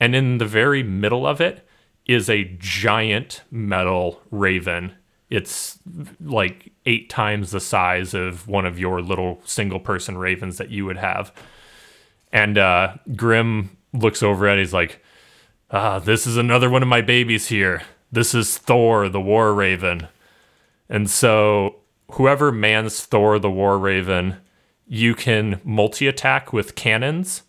And 0.00 0.14
in 0.14 0.38
the 0.38 0.46
very 0.46 0.82
middle 0.82 1.26
of 1.26 1.40
it 1.40 1.66
is 2.06 2.30
a 2.30 2.44
giant 2.58 3.42
metal 3.50 4.22
raven. 4.30 4.92
It's 5.30 5.78
like 6.20 6.70
eight 6.86 7.10
times 7.10 7.50
the 7.50 7.60
size 7.60 8.14
of 8.14 8.46
one 8.46 8.66
of 8.66 8.78
your 8.78 9.02
little 9.02 9.40
single 9.44 9.80
person 9.80 10.16
ravens 10.16 10.58
that 10.58 10.70
you 10.70 10.84
would 10.84 10.98
have. 10.98 11.32
And 12.34 12.58
uh, 12.58 12.96
Grim 13.14 13.76
looks 13.92 14.22
over 14.22 14.48
and. 14.48 14.58
He's 14.58 14.74
like, 14.74 15.02
ah, 15.70 16.00
this 16.00 16.26
is 16.26 16.36
another 16.36 16.68
one 16.68 16.82
of 16.82 16.88
my 16.88 17.00
babies 17.00 17.46
here. 17.46 17.82
This 18.10 18.34
is 18.34 18.58
Thor, 18.58 19.08
the 19.08 19.20
War 19.20 19.54
Raven. 19.54 20.08
And 20.88 21.08
so, 21.08 21.76
whoever 22.12 22.50
mans 22.50 23.04
Thor, 23.04 23.38
the 23.38 23.50
War 23.50 23.78
Raven, 23.78 24.36
you 24.86 25.14
can 25.14 25.60
multi 25.64 26.08
attack 26.08 26.52
with 26.52 26.74
cannons, 26.74 27.44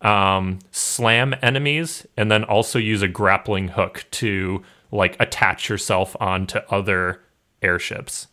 um, 0.00 0.60
slam 0.70 1.34
enemies, 1.42 2.06
and 2.16 2.30
then 2.30 2.44
also 2.44 2.78
use 2.78 3.02
a 3.02 3.08
grappling 3.08 3.68
hook 3.68 4.06
to 4.12 4.62
like 4.92 5.16
attach 5.20 5.68
yourself 5.68 6.16
onto 6.20 6.60
other 6.70 7.20
airships. 7.60 8.28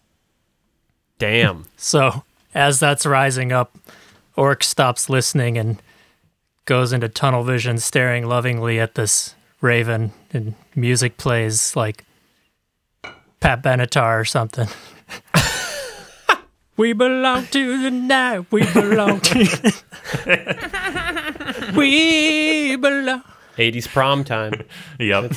Damn. 1.18 1.66
So 1.78 2.24
as 2.54 2.80
that's 2.80 3.06
rising 3.08 3.52
up, 3.52 3.76
Ork 4.38 4.64
stops 4.64 5.10
listening 5.10 5.58
and 5.58 5.82
goes 6.66 6.92
into 6.92 7.08
tunnel 7.08 7.44
vision, 7.44 7.78
staring 7.78 8.26
lovingly 8.26 8.80
at 8.80 8.96
this 8.96 9.36
raven, 9.62 10.12
and 10.32 10.56
music 10.76 11.18
plays 11.18 11.76
like 11.76 12.04
Pat 13.40 13.64
Benatar 13.64 14.20
or 14.20 14.26
something. 14.26 14.68
we 16.78 16.94
belong 16.94 17.46
to 17.48 17.82
the 17.82 17.92
night. 17.92 18.52
We 18.52 18.66
belong 18.74 19.22
to. 19.22 19.74
we 21.76 22.76
belong. 22.76 23.24
80s 23.58 23.88
prom 23.88 24.24
time. 24.24 24.54
Yep. 25.00 25.32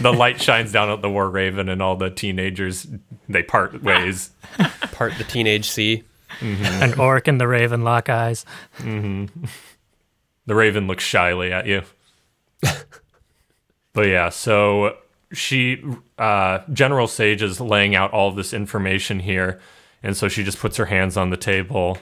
the 0.00 0.12
light 0.16 0.40
shines 0.40 0.72
down 0.72 0.88
at 0.90 1.02
the 1.02 1.10
War 1.10 1.28
Raven, 1.30 1.68
and 1.68 1.82
all 1.82 1.96
the 1.96 2.10
teenagers 2.10 2.86
they 3.28 3.42
part 3.42 3.82
ways. 3.82 4.30
Part 4.92 5.14
the 5.18 5.24
teenage 5.24 5.68
sea. 5.68 6.04
Mm-hmm. 6.40 6.82
An 6.82 7.00
orc 7.00 7.26
and 7.28 7.40
the 7.40 7.48
raven 7.48 7.82
lock 7.82 8.08
eyes. 8.08 8.44
Mm-hmm. 8.78 9.44
The 10.48 10.54
Raven 10.54 10.86
looks 10.86 11.04
shyly 11.04 11.52
at 11.52 11.66
you. 11.66 11.82
but 13.92 14.06
yeah, 14.08 14.30
so 14.30 14.96
she, 15.30 15.84
uh, 16.16 16.60
General 16.72 17.06
Sage 17.06 17.42
is 17.42 17.60
laying 17.60 17.94
out 17.94 18.14
all 18.14 18.30
of 18.30 18.36
this 18.36 18.54
information 18.54 19.20
here. 19.20 19.60
And 20.02 20.16
so 20.16 20.26
she 20.26 20.42
just 20.42 20.58
puts 20.58 20.78
her 20.78 20.86
hands 20.86 21.18
on 21.18 21.28
the 21.28 21.36
table 21.36 21.98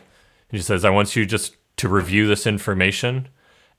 and 0.48 0.60
she 0.60 0.62
says, 0.62 0.84
I 0.84 0.90
want 0.90 1.16
you 1.16 1.26
just 1.26 1.56
to 1.78 1.88
review 1.88 2.28
this 2.28 2.46
information 2.46 3.26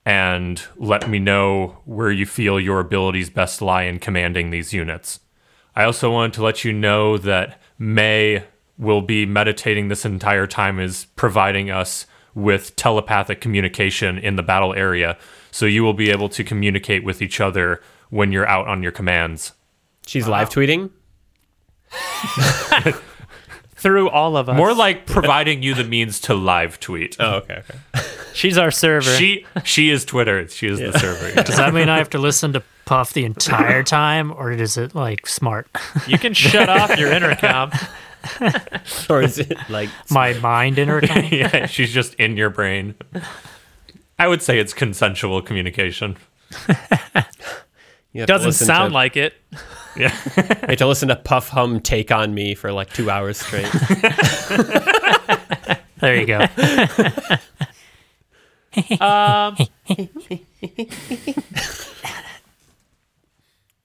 and 0.05 0.61
let 0.75 1.09
me 1.09 1.17
know 1.17 1.77
where 1.85 2.11
you 2.11 2.25
feel 2.25 2.59
your 2.59 2.81
abilities 2.81 3.29
best 3.29 3.61
lie 3.61 3.83
in 3.83 3.99
commanding 3.99 4.49
these 4.49 4.73
units. 4.73 5.21
I 5.77 5.85
also 5.85 6.11
wanted 6.11 6.33
to 6.33 6.43
let 6.43 6.65
you 6.65 6.73
know 6.73 7.17
that 7.19 7.61
May 7.79 8.43
will 8.77 9.01
be 9.01 9.25
meditating 9.25 9.87
this 9.87 10.03
entire 10.03 10.45
time 10.45 10.77
is 10.77 11.05
providing 11.15 11.71
us 11.71 12.05
with 12.37 12.75
telepathic 12.75 13.41
communication 13.41 14.19
in 14.19 14.35
the 14.35 14.43
battle 14.43 14.73
area. 14.75 15.17
So 15.49 15.65
you 15.65 15.83
will 15.83 15.95
be 15.95 16.11
able 16.11 16.29
to 16.29 16.43
communicate 16.43 17.03
with 17.03 17.19
each 17.19 17.41
other 17.41 17.81
when 18.11 18.31
you're 18.31 18.47
out 18.47 18.67
on 18.67 18.83
your 18.83 18.91
commands. 18.91 19.53
She's 20.05 20.27
live 20.27 20.49
tweeting. 20.49 20.91
Through 23.75 24.09
all 24.09 24.37
of 24.37 24.49
us. 24.49 24.57
More 24.57 24.73
like 24.73 25.07
providing 25.07 25.63
you 25.63 25.73
the 25.73 25.83
means 25.83 26.19
to 26.21 26.33
live 26.35 26.79
tweet. 26.79 27.15
Oh, 27.19 27.37
okay, 27.37 27.63
okay. 27.69 28.03
She's 28.33 28.57
our 28.57 28.71
server. 28.71 29.15
She 29.15 29.45
she 29.63 29.89
is 29.89 30.05
Twitter. 30.05 30.47
She 30.47 30.67
is 30.67 30.79
the 30.79 30.97
server. 30.97 31.29
yeah. 31.29 31.43
Does 31.43 31.57
that 31.57 31.73
mean 31.73 31.89
I 31.89 31.97
have 31.97 32.09
to 32.11 32.17
listen 32.17 32.53
to 32.53 32.63
Puff 32.85 33.13
the 33.13 33.25
entire 33.25 33.83
time, 33.83 34.31
or 34.31 34.51
is 34.51 34.77
it 34.77 34.95
like 34.95 35.27
smart? 35.27 35.67
you 36.07 36.17
can 36.17 36.33
shut 36.33 36.69
off 36.69 36.97
your 36.97 37.11
intercom. 37.11 37.71
or 39.09 39.21
is 39.21 39.39
it 39.39 39.57
like 39.69 39.89
My 40.11 40.33
mind 40.33 40.77
intertwined. 40.77 41.31
yeah, 41.31 41.65
she's 41.65 41.91
just 41.91 42.13
in 42.15 42.37
your 42.37 42.49
brain. 42.49 42.95
I 44.19 44.27
would 44.27 44.41
say 44.41 44.59
it's 44.59 44.73
consensual 44.73 45.41
communication. 45.41 46.17
you 48.13 48.25
Doesn't 48.25 48.53
sound 48.53 48.91
to, 48.91 48.93
like 48.93 49.17
it. 49.17 49.33
Yeah. 49.95 50.15
You 50.35 50.43
have 50.43 50.77
to 50.77 50.87
listen 50.87 51.09
to 51.09 51.15
Puff 51.15 51.49
Hum 51.49 51.79
take 51.79 52.11
on 52.11 52.33
me 52.33 52.55
for 52.55 52.71
like 52.71 52.93
two 52.93 53.09
hours 53.09 53.39
straight. 53.39 53.71
There 55.99 56.15
you 56.15 56.27
go. 56.27 56.45
Um, 59.01 59.57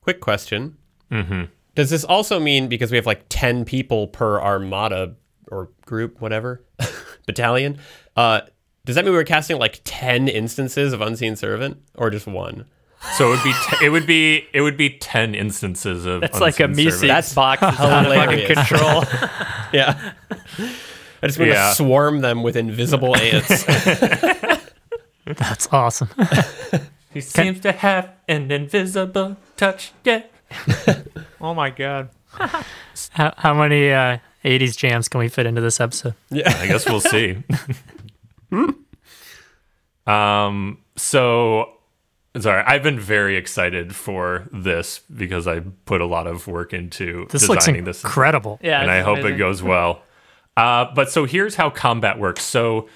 Quick 0.02 0.20
question. 0.20 0.76
Mm-hmm. 1.10 1.44
Does 1.74 1.90
this 1.90 2.04
also 2.04 2.38
mean 2.38 2.68
because 2.68 2.90
we 2.90 2.96
have 2.96 3.06
like 3.06 3.24
10 3.28 3.64
people 3.64 4.08
per 4.08 4.40
armada 4.40 5.14
or 5.48 5.70
group, 5.86 6.20
whatever, 6.20 6.62
battalion? 7.26 7.78
Uh, 8.16 8.42
does 8.84 8.96
that 8.96 9.04
mean 9.04 9.14
we're 9.14 9.24
casting 9.24 9.58
like 9.58 9.80
10 9.84 10.28
instances 10.28 10.92
of 10.92 11.00
Unseen 11.00 11.36
Servant 11.36 11.78
or 11.94 12.10
just 12.10 12.26
one? 12.26 12.66
So 13.16 13.28
it 13.28 13.30
would 13.30 13.42
be 13.42 13.52
t- 13.52 13.84
it 13.86 13.88
would 13.88 14.06
be 14.06 14.46
it 14.52 14.60
would 14.60 14.76
be 14.76 14.90
ten 14.90 15.34
instances 15.34 16.06
of 16.06 16.20
that's 16.20 16.38
like 16.38 16.60
a 16.60 16.66
unseen 16.66 16.84
Mises. 16.84 17.00
That's 17.00 17.34
box 17.34 17.60
that's 17.60 17.80
out 17.80 18.06
of 18.06 18.12
fucking 18.14 18.46
control. 18.46 19.02
Yeah. 19.72 20.12
I 21.20 21.26
just 21.26 21.36
want 21.36 21.50
Yeah. 21.50 21.70
to 21.70 21.74
swarm 21.74 22.20
them 22.20 22.44
with 22.44 22.54
invisible 22.56 23.16
ants. 23.16 23.64
That's 25.24 25.68
awesome. 25.72 26.10
He 27.12 27.20
seems 27.20 27.58
to 27.60 27.72
have 27.72 28.10
an 28.28 28.52
invisible 28.52 29.36
touch. 29.56 29.90
Yeah. 30.04 30.22
oh 31.40 31.54
my 31.54 31.70
god. 31.70 32.10
How, 33.10 33.34
how 33.36 33.52
many 33.52 33.92
uh, 33.92 34.16
80s 34.42 34.74
jams 34.76 35.08
can 35.08 35.20
we 35.20 35.28
fit 35.28 35.44
into 35.44 35.60
this 35.60 35.80
episode? 35.80 36.14
Yeah, 36.30 36.48
I 36.60 36.66
guess 36.66 36.88
we'll 36.88 37.00
see. 37.00 37.42
um. 40.06 40.78
So, 40.96 41.72
sorry, 42.38 42.62
I've 42.66 42.82
been 42.82 42.98
very 43.00 43.36
excited 43.36 43.94
for 43.94 44.48
this 44.52 45.00
because 45.14 45.46
I 45.46 45.60
put 45.84 46.00
a 46.00 46.06
lot 46.06 46.26
of 46.26 46.46
work 46.46 46.72
into 46.72 47.26
This 47.30 47.48
looks 47.48 47.64
designing 47.64 47.84
this. 47.84 48.02
incredible. 48.04 48.58
Yeah, 48.62 48.80
and 48.80 48.90
I 48.90 48.98
is 48.98 49.04
hope 49.04 49.18
it 49.18 49.36
goes 49.36 49.62
well. 49.62 50.02
Uh, 50.56 50.86
but 50.94 51.10
so 51.10 51.24
here's 51.24 51.54
how 51.54 51.70
combat 51.70 52.18
works. 52.18 52.42
So 52.42 52.88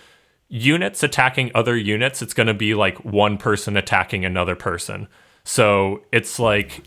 units 0.48 1.02
attacking 1.02 1.50
other 1.54 1.76
units, 1.76 2.22
it's 2.22 2.34
going 2.34 2.46
to 2.48 2.54
be 2.54 2.74
like 2.74 3.04
one 3.04 3.38
person 3.38 3.76
attacking 3.76 4.24
another 4.24 4.54
person. 4.54 5.08
So 5.44 6.02
it's 6.12 6.38
like 6.38 6.82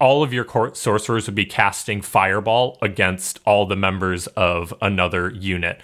all 0.00 0.22
of 0.22 0.32
your 0.32 0.44
court 0.44 0.76
sorcerers 0.76 1.26
would 1.26 1.34
be 1.34 1.46
casting 1.46 2.00
fireball 2.00 2.78
against 2.80 3.38
all 3.44 3.66
the 3.66 3.76
members 3.76 4.26
of 4.28 4.72
another 4.80 5.30
unit. 5.30 5.80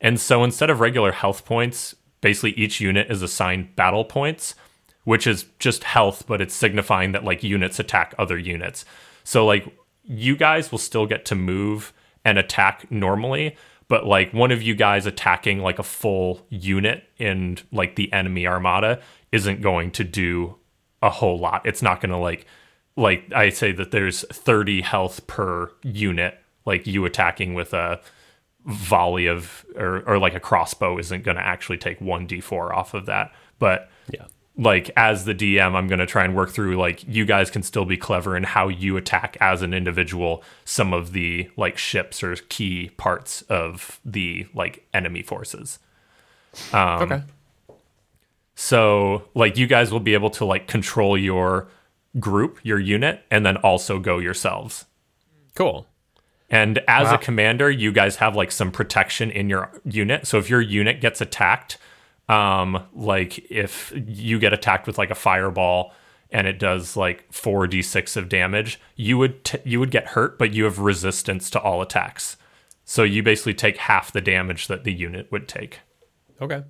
And 0.00 0.20
so 0.20 0.44
instead 0.44 0.70
of 0.70 0.80
regular 0.80 1.12
health 1.12 1.44
points, 1.44 1.94
basically 2.20 2.52
each 2.52 2.80
unit 2.80 3.10
is 3.10 3.22
assigned 3.22 3.76
battle 3.76 4.04
points, 4.04 4.54
which 5.04 5.26
is 5.26 5.46
just 5.58 5.84
health, 5.84 6.26
but 6.26 6.40
it's 6.40 6.54
signifying 6.54 7.12
that 7.12 7.24
like 7.24 7.42
units 7.42 7.78
attack 7.78 8.14
other 8.18 8.38
units. 8.38 8.84
So 9.22 9.46
like 9.46 9.66
you 10.02 10.36
guys 10.36 10.70
will 10.70 10.78
still 10.78 11.06
get 11.06 11.24
to 11.26 11.34
move 11.34 11.92
and 12.24 12.38
attack 12.38 12.90
normally, 12.90 13.56
but 13.88 14.06
like 14.06 14.32
one 14.32 14.50
of 14.50 14.62
you 14.62 14.74
guys 14.74 15.06
attacking 15.06 15.60
like 15.60 15.78
a 15.78 15.82
full 15.82 16.46
unit 16.48 17.04
in 17.18 17.58
like 17.70 17.96
the 17.96 18.12
enemy 18.12 18.46
armada 18.46 19.00
isn't 19.32 19.60
going 19.60 19.90
to 19.92 20.04
do 20.04 20.56
a 21.02 21.10
whole 21.10 21.38
lot. 21.38 21.66
It's 21.66 21.82
not 21.82 22.00
going 22.00 22.10
to 22.10 22.16
like 22.16 22.46
like 22.96 23.32
I 23.34 23.48
say 23.50 23.72
that 23.72 23.90
there's 23.90 24.24
30 24.32 24.82
health 24.82 25.26
per 25.26 25.70
unit. 25.82 26.38
Like 26.66 26.86
you 26.86 27.04
attacking 27.04 27.54
with 27.54 27.74
a 27.74 28.00
volley 28.64 29.26
of 29.26 29.64
or 29.76 30.02
or 30.06 30.18
like 30.18 30.34
a 30.34 30.40
crossbow 30.40 30.98
isn't 30.98 31.22
going 31.24 31.36
to 31.36 31.46
actually 31.46 31.76
take 31.78 32.00
1d4 32.00 32.72
off 32.72 32.94
of 32.94 33.06
that. 33.06 33.32
But 33.58 33.90
Yeah. 34.10 34.24
like 34.56 34.90
as 34.96 35.26
the 35.26 35.34
DM, 35.34 35.74
I'm 35.74 35.86
going 35.88 35.98
to 35.98 36.06
try 36.06 36.24
and 36.24 36.34
work 36.34 36.50
through 36.50 36.76
like 36.76 37.04
you 37.06 37.26
guys 37.26 37.50
can 37.50 37.62
still 37.62 37.84
be 37.84 37.96
clever 37.98 38.36
in 38.36 38.44
how 38.44 38.68
you 38.68 38.96
attack 38.96 39.36
as 39.40 39.60
an 39.60 39.74
individual 39.74 40.42
some 40.64 40.94
of 40.94 41.12
the 41.12 41.50
like 41.58 41.76
ships 41.76 42.22
or 42.22 42.36
key 42.36 42.90
parts 42.96 43.42
of 43.42 44.00
the 44.04 44.46
like 44.54 44.86
enemy 44.94 45.22
forces. 45.22 45.78
Um, 46.72 47.02
okay. 47.12 47.22
So 48.54 49.24
like 49.34 49.56
you 49.58 49.66
guys 49.66 49.90
will 49.92 50.00
be 50.00 50.14
able 50.14 50.30
to 50.30 50.44
like 50.44 50.68
control 50.68 51.18
your 51.18 51.68
group, 52.18 52.58
your 52.62 52.78
unit, 52.78 53.24
and 53.30 53.44
then 53.44 53.56
also 53.58 53.98
go 53.98 54.18
yourselves. 54.18 54.84
Cool. 55.54 55.86
And 56.50 56.78
as 56.86 57.08
Wow. 57.08 57.14
a 57.14 57.18
commander, 57.18 57.70
you 57.70 57.90
guys 57.90 58.16
have 58.16 58.36
like 58.36 58.52
some 58.52 58.70
protection 58.70 59.30
in 59.30 59.48
your 59.48 59.70
unit. 59.84 60.26
So 60.26 60.38
if 60.38 60.48
your 60.50 60.60
unit 60.60 61.00
gets 61.00 61.20
attacked, 61.20 61.78
um, 62.28 62.84
like 62.94 63.38
if 63.50 63.92
you 64.06 64.38
get 64.38 64.52
attacked 64.52 64.86
with 64.86 64.98
like 64.98 65.10
a 65.10 65.14
fireball 65.14 65.92
and 66.30 66.46
it 66.46 66.58
does 66.58 66.96
like 66.96 67.30
four 67.32 67.66
d 67.66 67.82
six 67.82 68.16
of 68.16 68.28
damage, 68.28 68.80
you 68.96 69.18
would 69.18 69.44
t- 69.44 69.58
you 69.64 69.80
would 69.80 69.90
get 69.90 70.08
hurt, 70.08 70.38
but 70.38 70.52
you 70.52 70.64
have 70.64 70.78
resistance 70.78 71.50
to 71.50 71.60
all 71.60 71.82
attacks. 71.82 72.36
So 72.84 73.02
you 73.02 73.22
basically 73.22 73.54
take 73.54 73.76
half 73.78 74.12
the 74.12 74.20
damage 74.20 74.66
that 74.68 74.84
the 74.84 74.92
unit 74.92 75.30
would 75.32 75.48
take. 75.48 75.80
Okay. 76.40 76.62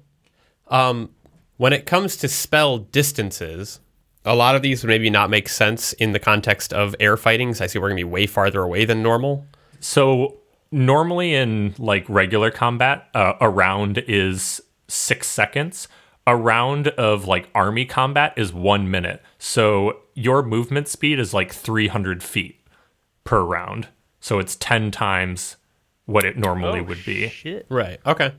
Um, 0.68 1.10
when 1.56 1.72
it 1.72 1.86
comes 1.86 2.16
to 2.18 2.28
spell 2.28 2.78
distances, 2.78 3.80
a 4.24 4.34
lot 4.34 4.54
of 4.54 4.62
these 4.62 4.82
would 4.82 4.88
maybe 4.88 5.10
not 5.10 5.30
make 5.30 5.48
sense 5.48 5.92
in 5.94 6.12
the 6.12 6.18
context 6.18 6.72
of 6.72 6.94
air 6.98 7.16
fightings. 7.16 7.60
I 7.60 7.66
see 7.66 7.78
we're 7.78 7.88
going 7.88 7.98
to 7.98 8.04
be 8.06 8.10
way 8.10 8.26
farther 8.26 8.62
away 8.62 8.84
than 8.84 9.02
normal. 9.02 9.46
So 9.80 10.38
normally 10.72 11.34
in 11.34 11.74
like 11.78 12.04
regular 12.08 12.50
combat, 12.50 13.08
uh, 13.14 13.34
a 13.40 13.48
round 13.48 13.98
is 14.08 14.60
six 14.88 15.28
seconds. 15.28 15.88
A 16.26 16.36
round 16.36 16.88
of 16.88 17.26
like 17.26 17.50
army 17.54 17.84
combat 17.84 18.32
is 18.36 18.52
one 18.52 18.90
minute. 18.90 19.22
So 19.38 20.00
your 20.14 20.42
movement 20.42 20.88
speed 20.88 21.18
is 21.18 21.34
like 21.34 21.52
300 21.52 22.22
feet 22.22 22.60
per 23.24 23.42
round. 23.42 23.88
So 24.20 24.38
it's 24.38 24.56
10 24.56 24.90
times 24.90 25.56
what 26.06 26.24
it 26.24 26.38
normally 26.38 26.80
would 26.80 27.04
be. 27.04 27.28
Shit. 27.28 27.66
Right. 27.68 28.00
Okay. 28.06 28.32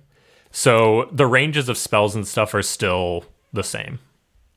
So 0.49 1.09
the 1.11 1.27
ranges 1.27 1.69
of 1.69 1.77
spells 1.77 2.15
and 2.15 2.27
stuff 2.27 2.53
are 2.53 2.63
still 2.63 3.25
the 3.53 3.63
same. 3.63 3.99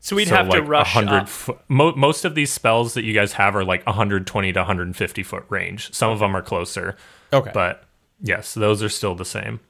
So 0.01 0.15
we'd 0.17 0.29
so 0.29 0.37
have 0.37 0.49
to 0.51 0.61
like 0.61 0.69
rush 0.69 0.95
100 0.95 1.17
up. 1.51 1.65
Mo- 1.69 1.95
most 1.97 2.25
of 2.25 2.35
these 2.35 2.53
spells 2.53 2.95
that 2.95 3.05
you 3.05 3.13
guys 3.13 3.33
have 3.33 3.57
are 3.57 3.65
like 3.65 3.85
120 3.87 4.53
to 4.53 4.59
150 4.61 5.23
foot 5.23 5.45
range. 5.49 5.93
Some 5.93 6.11
of 6.11 6.21
them 6.21 6.37
are 6.37 6.43
closer. 6.43 6.97
Okay. 7.33 7.51
But 7.53 7.85
yes, 8.23 8.55
those 8.55 8.83
are 8.83 8.89
still 8.89 9.15
the 9.15 9.25
same. 9.25 9.61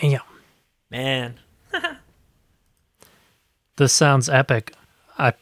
Damn. 0.00 0.20
Man. 0.90 1.38
This 3.76 3.92
sounds 3.92 4.28
epic. 4.28 4.72
I 5.18 5.32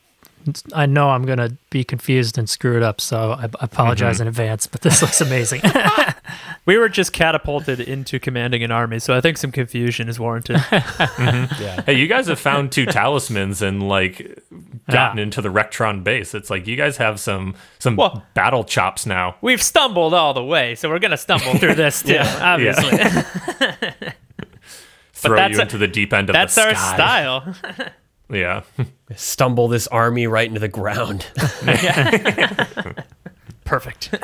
I 0.73 0.87
know 0.87 1.11
I'm 1.11 1.25
gonna 1.27 1.51
be 1.71 1.85
confused 1.85 2.38
and 2.38 2.49
screw 2.49 2.77
it 2.79 2.83
up, 2.83 2.99
so 3.01 3.33
I, 3.33 3.45
I 3.45 3.65
apologize 3.65 4.17
Mm-hmm. 4.17 4.23
in 4.23 4.29
advance. 4.29 4.67
But 4.67 4.81
this 4.81 5.03
looks 5.03 5.21
amazing. 5.21 5.61
We 6.66 6.77
were 6.79 6.88
just 6.88 7.12
catapulted 7.12 7.81
into 7.81 8.18
commanding 8.21 8.62
an 8.62 8.71
army, 8.71 8.99
so 8.99 9.14
I 9.16 9.21
think 9.21 9.37
some 9.38 9.51
confusion 9.53 10.09
is 10.09 10.18
warranted. 10.21 10.57
Mm-hmm. 11.23 11.62
yeah. 11.62 11.83
Hey, 11.83 11.95
you 11.95 12.07
guys 12.09 12.27
have 12.27 12.38
found 12.40 12.73
two 12.73 12.87
talismans 12.87 13.62
and 13.62 13.88
like 13.88 14.38
gotten 14.90 15.18
Yeah. 15.18 15.23
into 15.25 15.40
the 15.42 15.49
Rectron 15.51 16.03
base. 16.05 16.35
It's 16.35 16.51
like 16.51 16.66
you 16.66 16.77
guys 16.77 16.97
have 16.97 17.21
some 17.21 17.55
some 17.79 17.97
Well- 17.97 18.25
battle 18.35 18.64
chops 18.64 19.07
now. 19.07 19.37
We've 19.40 19.62
stumbled 19.62 20.14
all 20.14 20.35
the 20.35 20.45
way, 20.45 20.75
so 20.75 20.88
we're 20.88 20.99
gonna 20.99 21.16
stumble 21.16 21.55
through 21.59 21.75
this 21.75 22.03
too, 22.03 22.18
obviously. 22.21 22.99
Throw 25.12 25.37
that's 25.37 25.53
you 25.53 25.59
a- 25.61 25.62
into 25.62 25.79
the 25.79 25.87
deep 25.88 26.12
end 26.12 26.31
of 26.31 26.35
That's 26.35 26.55
the 26.55 26.62
That's 26.62 26.81
our 26.81 26.95
style. 26.95 27.55
Yeah. 28.29 28.62
Stumble 29.14 29.68
this 29.68 29.87
army 29.88 30.27
right 30.27 30.49
into 30.49 30.61
the 30.61 30.68
ground. 30.68 31.27
Perfect. 33.64 34.14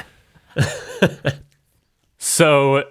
So, 2.28 2.84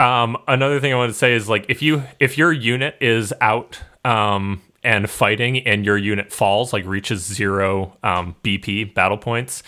um, 0.00 0.36
another 0.48 0.80
thing 0.80 0.92
I 0.92 0.96
want 0.96 1.10
to 1.10 1.16
say 1.16 1.34
is 1.34 1.48
like 1.48 1.66
if 1.68 1.82
you 1.82 2.02
if 2.18 2.36
your 2.36 2.52
unit 2.52 2.96
is 3.00 3.32
out 3.40 3.80
um, 4.04 4.60
and 4.82 5.08
fighting 5.08 5.58
and 5.60 5.86
your 5.86 5.96
unit 5.96 6.32
falls, 6.32 6.72
like 6.72 6.84
reaches 6.84 7.22
zero 7.22 7.96
um, 8.02 8.34
BP 8.42 8.92
battle 8.92 9.16
points, 9.16 9.62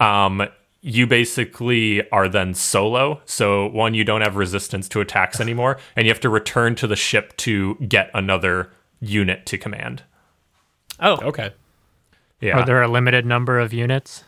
um, 0.00 0.48
you 0.82 1.06
basically 1.06 2.10
are 2.10 2.28
then 2.28 2.54
solo. 2.54 3.20
So 3.24 3.68
one, 3.68 3.94
you 3.94 4.02
don't 4.02 4.22
have 4.22 4.34
resistance 4.34 4.88
to 4.88 5.00
attacks 5.00 5.40
anymore, 5.40 5.78
and 5.94 6.04
you 6.04 6.12
have 6.12 6.20
to 6.22 6.28
return 6.28 6.74
to 6.74 6.88
the 6.88 6.96
ship 6.96 7.36
to 7.38 7.76
get 7.76 8.10
another 8.14 8.72
unit 9.00 9.46
to 9.46 9.58
command. 9.58 10.02
Oh, 10.98 11.18
okay. 11.22 11.52
Yeah. 12.40 12.58
Are 12.58 12.66
there 12.66 12.82
a 12.82 12.88
limited 12.88 13.24
number 13.26 13.60
of 13.60 13.72
units? 13.72 14.24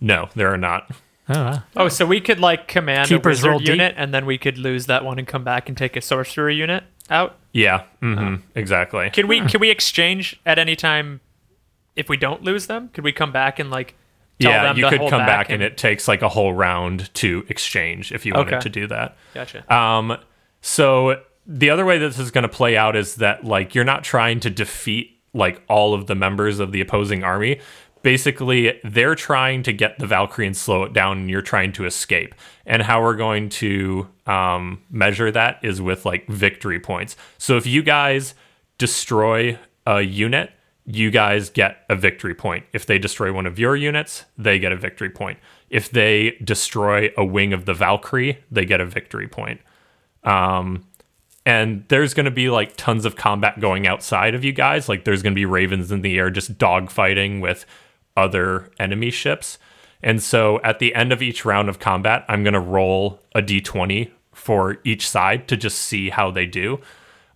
no, 0.00 0.30
there 0.34 0.50
are 0.52 0.58
not. 0.58 0.90
Oh, 1.28 1.34
wow. 1.34 1.62
oh, 1.76 1.88
so 1.88 2.06
we 2.06 2.20
could 2.20 2.40
like 2.40 2.68
command 2.68 3.08
Keepers 3.08 3.44
a 3.44 3.48
roll 3.48 3.58
wizard 3.58 3.66
deep. 3.66 3.72
unit, 3.74 3.94
and 3.98 4.14
then 4.14 4.24
we 4.26 4.38
could 4.38 4.56
lose 4.58 4.86
that 4.86 5.04
one 5.04 5.18
and 5.18 5.28
come 5.28 5.44
back 5.44 5.68
and 5.68 5.76
take 5.76 5.96
a 5.96 6.00
sorcerer 6.00 6.50
unit 6.50 6.84
out. 7.10 7.36
Yeah. 7.52 7.84
hmm 8.00 8.36
Exactly. 8.54 9.10
Can 9.10 9.26
we 9.28 9.40
can 9.42 9.60
we 9.60 9.70
exchange 9.70 10.38
at 10.46 10.58
any 10.58 10.76
time 10.76 11.20
if 11.96 12.08
we 12.08 12.16
don't 12.16 12.42
lose 12.42 12.66
them? 12.66 12.88
Could 12.94 13.04
we 13.04 13.12
come 13.12 13.32
back 13.32 13.58
and 13.58 13.70
like 13.70 13.94
tell 14.40 14.52
yeah, 14.52 14.62
them 14.64 14.76
you 14.76 14.84
to 14.84 14.90
could 14.90 14.98
hold 15.00 15.10
come 15.10 15.20
back, 15.20 15.48
back 15.48 15.50
and, 15.50 15.62
it 15.62 15.76
takes 15.76 16.06
like 16.08 16.22
a 16.22 16.28
whole 16.28 16.52
round 16.52 17.12
to 17.14 17.44
exchange 17.48 18.12
if 18.12 18.24
you 18.24 18.32
wanted 18.34 18.54
Okay. 18.54 18.60
to 18.62 18.68
do 18.68 18.86
that. 18.86 19.16
Gotcha. 19.34 19.74
Um, 19.74 20.16
so 20.60 21.20
the 21.46 21.70
other 21.70 21.84
way 21.84 21.98
this 21.98 22.18
is 22.18 22.30
going 22.30 22.42
to 22.42 22.48
play 22.48 22.76
out 22.76 22.94
is 22.96 23.16
that 23.16 23.44
like 23.44 23.74
you're 23.74 23.84
not 23.84 24.04
trying 24.04 24.40
to 24.40 24.50
defeat 24.50 25.16
like 25.34 25.62
all 25.68 25.92
of 25.94 26.06
the 26.06 26.14
members 26.14 26.58
of 26.60 26.72
the 26.72 26.80
opposing 26.80 27.22
army. 27.24 27.60
Basically, 28.08 28.80
they're 28.84 29.14
trying 29.14 29.62
to 29.64 29.70
get 29.70 29.98
the 29.98 30.06
Valkyrie 30.06 30.46
and 30.46 30.56
slow 30.56 30.82
it 30.84 30.94
down, 30.94 31.18
and 31.18 31.28
you're 31.28 31.42
trying 31.42 31.72
to 31.72 31.84
escape. 31.84 32.34
And 32.64 32.80
how 32.80 33.02
we're 33.02 33.16
going 33.16 33.50
to 33.50 34.08
um, 34.26 34.80
measure 34.90 35.30
that 35.30 35.58
is 35.62 35.82
with 35.82 36.06
like 36.06 36.26
victory 36.26 36.80
points. 36.80 37.16
So 37.36 37.58
if 37.58 37.66
you 37.66 37.82
guys 37.82 38.32
destroy 38.78 39.58
a 39.86 40.00
unit, 40.00 40.52
you 40.86 41.10
guys 41.10 41.50
get 41.50 41.84
a 41.90 41.96
victory 41.96 42.34
point. 42.34 42.64
If 42.72 42.86
they 42.86 42.98
destroy 42.98 43.30
one 43.30 43.44
of 43.44 43.58
your 43.58 43.76
units, 43.76 44.24
they 44.38 44.58
get 44.58 44.72
a 44.72 44.76
victory 44.76 45.10
point. 45.10 45.38
If 45.68 45.90
they 45.90 46.38
destroy 46.42 47.12
a 47.14 47.26
wing 47.26 47.52
of 47.52 47.66
the 47.66 47.74
Valkyrie, 47.74 48.42
they 48.50 48.64
get 48.64 48.80
a 48.80 48.86
victory 48.86 49.28
point. 49.28 49.60
Um, 50.24 50.86
and 51.44 51.84
there's 51.88 52.14
going 52.14 52.24
to 52.24 52.30
be 52.30 52.48
like 52.48 52.74
tons 52.78 53.04
of 53.04 53.16
combat 53.16 53.60
going 53.60 53.86
outside 53.86 54.34
of 54.34 54.44
you 54.44 54.52
guys. 54.52 54.88
Like 54.88 55.04
there's 55.04 55.22
going 55.22 55.34
to 55.34 55.38
be 55.38 55.44
ravens 55.44 55.92
in 55.92 56.00
the 56.00 56.16
air 56.16 56.30
just 56.30 56.56
dogfighting 56.56 57.42
with 57.42 57.66
other 58.18 58.70
enemy 58.78 59.10
ships. 59.10 59.58
And 60.02 60.22
so 60.22 60.60
at 60.62 60.80
the 60.80 60.94
end 60.94 61.12
of 61.12 61.22
each 61.22 61.44
round 61.44 61.68
of 61.68 61.78
combat, 61.78 62.24
I'm 62.28 62.42
going 62.42 62.54
to 62.54 62.60
roll 62.60 63.20
a 63.34 63.40
d20 63.40 64.10
for 64.32 64.78
each 64.84 65.08
side 65.08 65.48
to 65.48 65.56
just 65.56 65.78
see 65.78 66.10
how 66.10 66.30
they 66.30 66.46
do. 66.46 66.80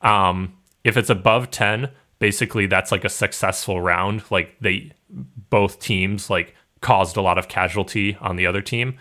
Um, 0.03 0.57
if 0.85 0.97
it's 0.97 1.11
above 1.11 1.51
10, 1.51 1.91
basically 2.19 2.67
that's 2.67 2.93
like 2.93 3.05
a 3.05 3.09
successful 3.09 3.81
round. 3.81 4.23
Like 4.31 4.57
they 4.61 4.93
both 5.51 5.81
teams 5.81 6.31
like 6.31 6.55
caused 6.81 7.17
a 7.17 7.23
lot 7.23 7.39
of 7.39 7.49
casualty 7.49 8.17
on 8.21 8.37
the 8.37 8.47
other 8.47 8.63
team. 8.63 8.99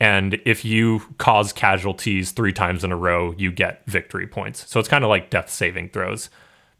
And 0.00 0.40
if 0.44 0.64
you 0.64 1.02
cause 1.18 1.52
casualties 1.52 2.32
three 2.32 2.52
times 2.52 2.82
in 2.82 2.90
a 2.90 2.96
row, 2.96 3.34
you 3.38 3.52
get 3.52 3.86
victory 3.86 4.26
points. 4.26 4.68
So 4.68 4.80
it's 4.80 4.88
kind 4.88 5.04
of 5.04 5.10
like 5.10 5.30
death 5.30 5.48
saving 5.48 5.90
throws, 5.90 6.28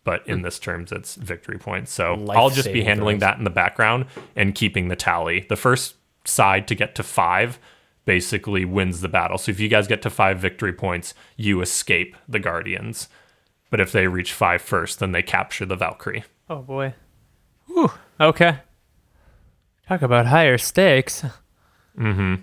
but 0.05 0.27
in 0.27 0.43
this 0.43 0.59
terms, 0.59 0.93
it's 0.93 1.15
victory 1.15 1.59
points. 1.59 1.93
So 1.93 2.27
I'll 2.31 2.51
just 2.51 2.73
be 2.73 2.83
handling 2.83 3.19
throws. 3.19 3.31
that 3.31 3.39
in 3.39 3.45
the 3.45 3.51
background 3.51 4.07
and 4.35 4.55
keeping 4.55 4.89
the 4.89 4.97
tally. 4.97 5.47
The 5.49 5.57
first 5.57 5.95
side 6.25 6.67
to 6.69 6.75
get 6.75 6.95
to 6.97 7.03
five 7.03 7.59
basically 8.05 8.65
wins 8.65 9.01
the 9.01 9.09
battle. 9.09 9.39
So 9.39 9.51
if 9.51 9.61
you 9.61 9.69
guys 9.69 9.87
get 9.87 10.03
to 10.03 10.11
five 10.11 10.39
victory 10.39 10.73
points, 10.73 11.15
you 11.37 11.61
escape 11.61 12.17
the 12.29 12.39
Guardians. 12.39 13.09
But 13.71 13.81
if 13.81 13.93
they 13.93 14.07
reach 14.07 14.33
five 14.33 14.61
first, 14.61 14.99
then 14.99 15.13
they 15.13 15.23
capture 15.23 15.65
the 15.65 15.77
Valkyrie. 15.77 16.25
Oh 16.51 16.63
boy. 16.63 16.95
Whew. 17.67 17.93
Okay. 18.21 18.59
Talk 19.89 20.03
about 20.03 20.27
higher 20.27 20.59
stakes. 20.59 21.25
Mm-hmm. 21.99 22.35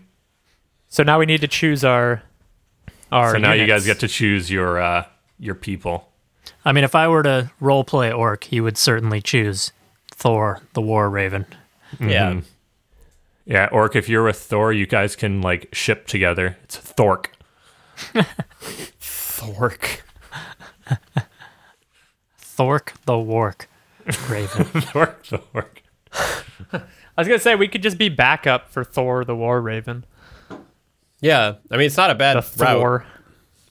So 0.88 1.04
now 1.04 1.20
we 1.20 1.26
need 1.26 1.42
to 1.42 1.48
choose 1.48 1.84
our 1.84 2.24
our. 3.12 3.32
so 3.32 3.38
now 3.38 3.54
you 3.54 3.68
guys 3.68 3.86
get 3.86 4.00
to 4.00 4.08
choose 4.08 4.50
your 4.50 4.80
uh, 4.80 5.06
your 5.38 5.56
people. 5.56 6.09
I 6.66 6.72
mean, 6.72 6.84
if 6.84 6.96
I 6.96 7.08
were 7.08 7.24
to 7.24 7.52
role 7.60 7.84
play 7.84 8.12
Ork, 8.12 8.46
he 8.46 8.62
would 8.62 8.78
certainly 8.78 9.22
choose 9.22 9.72
Thor, 10.12 10.62
the 10.74 10.82
War 10.82 11.10
Raven. 11.10 11.46
Yeah. 12.00 12.32
Mm-hmm. 12.32 12.40
Yeah, 13.46 13.68
Ork, 13.72 13.96
if 13.96 14.08
you're 14.08 14.24
with 14.24 14.38
Thor, 14.38 14.72
you 14.72 14.86
guys 14.86 15.16
can 15.16 15.42
like 15.42 15.70
ship 15.74 16.06
together. 16.06 16.58
It's 16.64 16.78
Thork. 16.78 17.32
Thork. 19.00 20.02
Thork, 22.38 22.94
the 23.06 23.18
Wark 23.18 23.68
Raven. 24.30 24.66
Thork, 24.82 25.24
the 25.28 25.38
Thork. 25.40 25.82
I 26.74 26.82
was 27.22 27.28
gonna 27.28 27.40
say 27.40 27.56
we 27.56 27.68
could 27.68 27.82
just 27.84 27.98
be 27.98 28.10
backup 28.10 28.70
for 28.70 28.84
Thor, 28.84 29.26
the 29.26 29.36
War 29.36 29.62
Raven. 29.62 30.06
Yeah. 31.22 31.56
I 31.72 31.78
mean, 31.78 31.88
it's 31.88 31.98
not 31.98 32.12
a 32.12 32.16
bad 32.16 32.38
The 32.38 32.64
route. 32.64 32.78
Thor. 32.78 33.06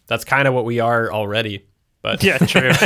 That's 0.06 0.24
kind 0.24 0.48
of 0.48 0.54
what 0.54 0.64
we 0.64 0.80
are 0.80 1.12
already. 1.12 1.66
But 2.02 2.22
Yeah, 2.22 2.38
true. 2.38 2.70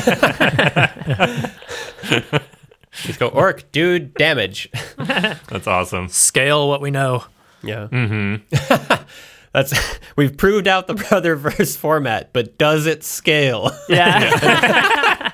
let's 3.07 3.16
go 3.18 3.29
orc, 3.29 3.70
dude, 3.72 4.14
damage. 4.14 4.70
That's 4.96 5.66
awesome. 5.66 6.09
Scale 6.09 6.68
what 6.68 6.81
we 6.81 6.90
know. 6.90 7.25
Yeah. 7.62 7.88
Mm-hmm. 7.90 9.05
That's 9.53 9.98
we've 10.16 10.37
proved 10.37 10.66
out 10.66 10.87
the 10.87 10.94
brother 10.94 11.37
verse 11.37 11.77
format, 11.77 12.33
but 12.33 12.57
does 12.57 12.87
it 12.87 13.05
scale? 13.05 13.70
yeah. 13.88 15.33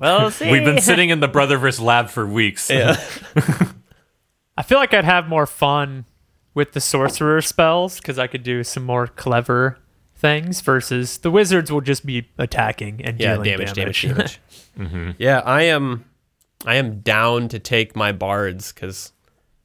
well, 0.00 0.32
see. 0.32 0.50
We've 0.50 0.64
been 0.64 0.80
sitting 0.80 1.10
in 1.10 1.20
the 1.20 1.28
Brotherverse 1.28 1.80
lab 1.80 2.08
for 2.08 2.26
weeks. 2.26 2.68
yeah. 2.68 2.96
I 4.58 4.62
feel 4.62 4.78
like 4.78 4.92
I'd 4.94 5.04
have 5.04 5.28
more 5.28 5.46
fun 5.46 6.06
with 6.54 6.72
the 6.72 6.80
sorcerer 6.80 7.40
spells 7.40 7.98
because 7.98 8.18
I 8.18 8.26
could 8.26 8.42
do 8.42 8.64
some 8.64 8.82
more 8.82 9.06
clever 9.06 9.78
things 10.16 10.60
versus 10.62 11.18
the 11.18 11.30
wizards 11.30 11.70
will 11.70 11.80
just 11.80 12.04
be 12.06 12.28
attacking 12.38 13.04
and 13.04 13.20
Yeah, 13.20 13.34
dealing 13.34 13.50
damage, 13.50 13.72
damage, 13.74 14.02
damage. 14.02 14.40
damage. 14.76 15.14
Yeah, 15.18 15.40
I 15.44 15.62
am 15.62 16.04
I 16.64 16.76
am 16.76 17.00
down 17.00 17.48
to 17.48 17.58
take 17.58 17.94
my 17.96 18.12
bards 18.12 18.72
because 18.72 19.12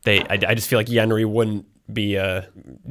they 0.03 0.19
I, 0.21 0.39
I 0.49 0.55
just 0.55 0.67
feel 0.69 0.79
like 0.79 0.87
Yenry 0.87 1.25
wouldn't 1.29 1.65
be 1.93 2.17
uh 2.17 2.43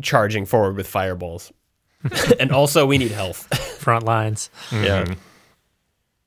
charging 0.02 0.44
forward 0.46 0.76
with 0.76 0.86
fireballs. 0.86 1.52
and 2.40 2.50
also 2.52 2.86
we 2.86 2.98
need 2.98 3.10
health. 3.12 3.46
Front 3.78 4.04
lines. 4.04 4.50
yeah. 4.72 5.04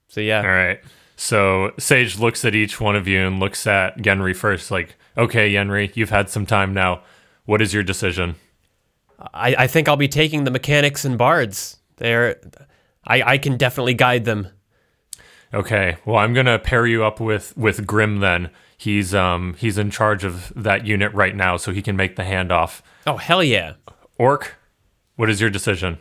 So 0.08 0.22
yeah. 0.22 0.42
All 0.42 0.48
right. 0.48 0.80
So 1.16 1.74
Sage 1.80 2.18
looks 2.20 2.44
at 2.46 2.56
each 2.56 2.82
one 2.82 2.96
of 2.96 3.08
you 3.08 3.20
and 3.26 3.40
looks 3.40 3.66
at 3.68 3.98
Yenry 3.98 4.36
first, 4.36 4.72
like, 4.72 4.96
okay, 5.16 5.52
Yenry, 5.52 5.96
you've 5.96 6.10
had 6.10 6.30
some 6.30 6.46
time 6.46 6.74
now. 6.74 7.02
What 7.46 7.62
is 7.62 7.74
your 7.74 7.84
decision? 7.84 8.36
I, 9.34 9.56
I 9.60 9.68
think 9.68 9.88
I'll 9.88 9.96
be 9.98 10.08
taking 10.08 10.44
the 10.44 10.52
mechanics 10.52 11.06
and 11.06 11.18
bards. 11.18 11.78
They're 11.98 12.40
I, 13.06 13.22
I 13.34 13.38
can 13.38 13.58
definitely 13.58 13.94
guide 13.94 14.26
them. 14.26 14.48
Okay. 15.54 15.98
Well, 16.06 16.18
I'm 16.18 16.34
gonna 16.34 16.58
pair 16.60 16.86
you 16.88 17.04
up 17.06 17.20
with 17.20 17.56
with 17.58 17.86
Grim 17.86 18.20
then. 18.20 18.50
He's 18.78 19.14
um 19.14 19.56
he's 19.60 19.78
in 19.78 19.92
charge 19.92 20.24
of 20.24 20.52
that 20.56 20.86
unit 20.86 21.14
right 21.14 21.36
now, 21.36 21.58
so 21.58 21.72
he 21.72 21.82
can 21.82 21.96
make 21.96 22.16
the 22.16 22.24
handoff. 22.24 22.82
Oh 23.06 23.18
hell 23.18 23.44
yeah. 23.44 23.74
Ork, 24.18 24.56
what 25.16 25.30
is 25.30 25.40
your 25.40 25.50
decision? 25.50 26.00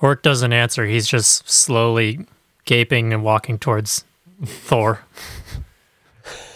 Ork 0.00 0.22
doesn't 0.22 0.52
answer. 0.52 0.84
He's 0.86 1.06
just 1.06 1.48
slowly 1.48 2.26
gaping 2.66 3.12
and 3.12 3.22
walking 3.24 3.58
towards 3.58 4.04
Thor. 4.44 5.00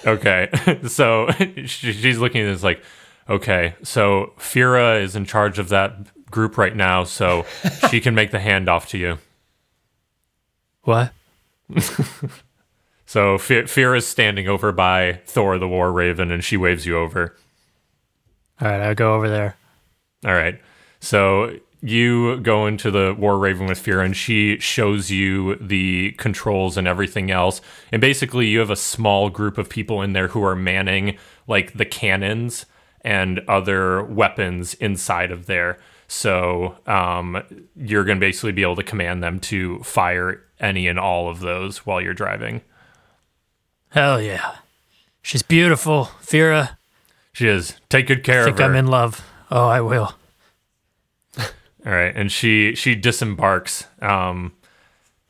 Okay. 0.07 0.48
so 0.87 1.28
she- 1.66 1.92
she's 1.92 2.18
looking 2.18 2.42
at 2.42 2.52
this 2.52 2.62
like, 2.62 2.83
okay, 3.29 3.75
so 3.83 4.33
Fira 4.38 5.03
is 5.03 5.17
in 5.17 5.25
charge 5.25 5.59
of 5.59 5.69
that 5.71 5.97
group 6.31 6.59
right 6.59 6.77
now, 6.77 7.05
so 7.05 7.45
she 7.91 8.01
can 8.01 8.14
make 8.14 8.31
the 8.31 8.38
handoff 8.38 8.87
to 8.88 8.99
you. 8.99 9.19
What? 10.83 11.12
So 13.09 13.37
F- 13.37 13.79
is 13.79 14.07
standing 14.07 14.49
over 14.49 14.71
by 14.71 15.23
Thor 15.25 15.59
the 15.59 15.67
War 15.67 15.91
Raven 15.91 16.31
and 16.31 16.45
she 16.45 16.59
waves 16.59 16.85
you 16.85 16.99
over. 16.99 17.35
All 18.61 18.69
right, 18.69 18.83
I'll 18.83 18.95
go 18.95 19.14
over 19.14 19.31
there. 19.31 19.57
All 20.27 20.35
right. 20.35 20.61
So 21.01 21.59
you 21.81 22.38
go 22.41 22.67
into 22.67 22.91
the 22.91 23.17
War 23.19 23.38
Raven 23.38 23.67
with 23.67 23.83
Fira, 23.83 24.05
and 24.05 24.14
she 24.14 24.59
shows 24.59 25.11
you 25.11 25.55
the 25.57 26.12
controls 26.19 26.77
and 26.77 26.87
everything 26.87 27.31
else. 27.31 27.62
And 27.91 28.03
basically, 28.03 28.47
you 28.49 28.59
have 28.59 28.69
a 28.69 28.77
small 28.77 29.31
group 29.31 29.57
of 29.57 29.71
people 29.71 30.03
in 30.03 30.12
there 30.12 30.29
who 30.29 30.45
are 30.45 30.57
manning 30.57 31.17
like 31.47 31.79
the 31.79 31.87
cannons 31.87 32.67
and 33.03 33.41
other 33.49 34.03
weapons 34.03 34.75
inside 34.75 35.31
of 35.31 35.47
there. 35.47 35.79
So 36.09 36.77
um, 36.87 37.43
you're 37.77 38.05
going 38.05 38.19
to 38.19 38.21
basically 38.21 38.53
be 38.53 38.63
able 38.63 38.77
to 38.77 38.83
command 38.83 39.23
them 39.23 39.41
to 39.41 39.81
fire 39.81 40.43
any 40.59 40.89
and 40.89 40.99
all 40.99 41.29
of 41.29 41.41
those 41.41 41.85
while 41.87 42.01
you're 42.01 42.15
driving. 42.15 42.63
Hell 43.91 44.21
yeah. 44.21 44.57
She's 45.23 45.43
beautiful. 45.43 46.07
Fira, 46.23 46.77
She 47.33 47.49
is. 47.49 47.75
Take 47.89 48.07
good 48.07 48.25
care 48.25 48.43
I 48.43 48.45
think 48.47 48.55
of 48.55 48.61
her. 48.61 48.71
I'm 48.71 48.77
in 48.77 48.87
love. 48.87 49.25
Oh, 49.51 49.67
I 49.67 49.81
will. 49.81 50.15
All 51.39 51.93
right, 51.93 52.15
and 52.15 52.31
she 52.31 52.75
she 52.75 52.95
disembarks 52.95 53.87
um, 54.01 54.53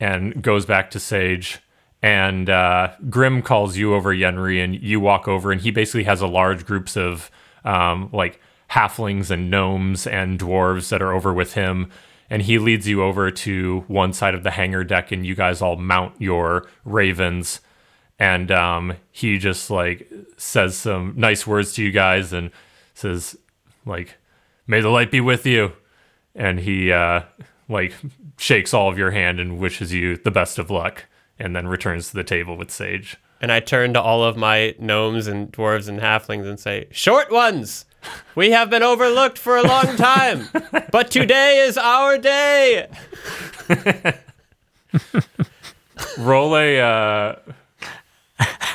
and 0.00 0.42
goes 0.42 0.66
back 0.66 0.90
to 0.92 1.00
Sage, 1.00 1.58
and 2.02 2.48
uh, 2.48 2.92
Grim 3.10 3.42
calls 3.42 3.76
you 3.76 3.94
over 3.94 4.14
Yenry, 4.14 4.62
and 4.62 4.80
you 4.80 5.00
walk 5.00 5.28
over, 5.28 5.52
and 5.52 5.60
he 5.60 5.70
basically 5.70 6.04
has 6.04 6.20
a 6.20 6.26
large 6.26 6.64
groups 6.64 6.96
of 6.96 7.30
um, 7.64 8.10
like 8.12 8.40
halflings 8.70 9.30
and 9.30 9.50
gnomes 9.50 10.06
and 10.06 10.38
dwarves 10.38 10.90
that 10.90 11.02
are 11.02 11.12
over 11.12 11.32
with 11.32 11.54
him, 11.54 11.90
and 12.30 12.42
he 12.42 12.58
leads 12.58 12.86
you 12.86 13.02
over 13.02 13.30
to 13.30 13.84
one 13.88 14.12
side 14.12 14.34
of 14.34 14.42
the 14.42 14.50
hangar 14.50 14.84
deck, 14.84 15.12
and 15.12 15.26
you 15.26 15.34
guys 15.34 15.62
all 15.62 15.76
mount 15.76 16.20
your 16.20 16.68
ravens, 16.84 17.60
and 18.18 18.50
um, 18.50 18.94
he 19.10 19.38
just 19.38 19.70
like 19.70 20.10
says 20.36 20.76
some 20.76 21.14
nice 21.16 21.46
words 21.46 21.72
to 21.74 21.82
you 21.82 21.90
guys, 21.90 22.32
and 22.32 22.50
says 22.94 23.36
like, 23.86 24.16
"May 24.66 24.80
the 24.80 24.90
light 24.90 25.10
be 25.10 25.20
with 25.20 25.46
you." 25.46 25.72
and 26.38 26.60
he 26.60 26.90
uh, 26.92 27.22
like 27.68 27.92
shakes 28.38 28.72
all 28.72 28.88
of 28.88 28.96
your 28.96 29.10
hand 29.10 29.40
and 29.40 29.58
wishes 29.58 29.92
you 29.92 30.16
the 30.16 30.30
best 30.30 30.58
of 30.58 30.70
luck, 30.70 31.04
and 31.38 31.54
then 31.54 31.66
returns 31.66 32.08
to 32.08 32.14
the 32.14 32.24
table 32.24 32.56
with 32.56 32.70
Sage. 32.70 33.18
And 33.40 33.50
I 33.52 33.60
turn 33.60 33.94
to 33.94 34.00
all 34.00 34.24
of 34.24 34.36
my 34.36 34.74
gnomes 34.78 35.26
and 35.26 35.50
dwarves 35.52 35.88
and 35.88 36.00
halflings 36.00 36.46
and 36.46 36.58
say, 36.58 36.86
"Short 36.90 37.30
ones, 37.30 37.84
we 38.34 38.50
have 38.50 38.70
been 38.70 38.82
overlooked 38.82 39.38
for 39.38 39.56
a 39.56 39.62
long 39.62 39.96
time, 39.96 40.48
but 40.90 41.10
today 41.10 41.58
is 41.58 41.76
our 41.78 42.18
day." 42.18 42.88
roll 46.18 46.56
a 46.56 46.80
uh, 46.80 47.36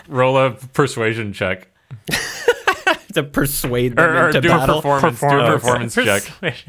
roll 0.07 0.37
a 0.37 0.51
persuasion 0.51 1.33
check 1.33 1.67
To 3.13 3.23
persuade 3.23 3.95
them 3.95 4.09
or, 4.09 4.23
or 4.23 4.27
into 4.27 4.41
do 4.41 4.47
a 4.49 4.57
battle. 4.57 4.81
performance 4.81 5.19
do 5.19 5.27
a 5.39 5.45
performance 5.59 5.95
check. 5.95 6.23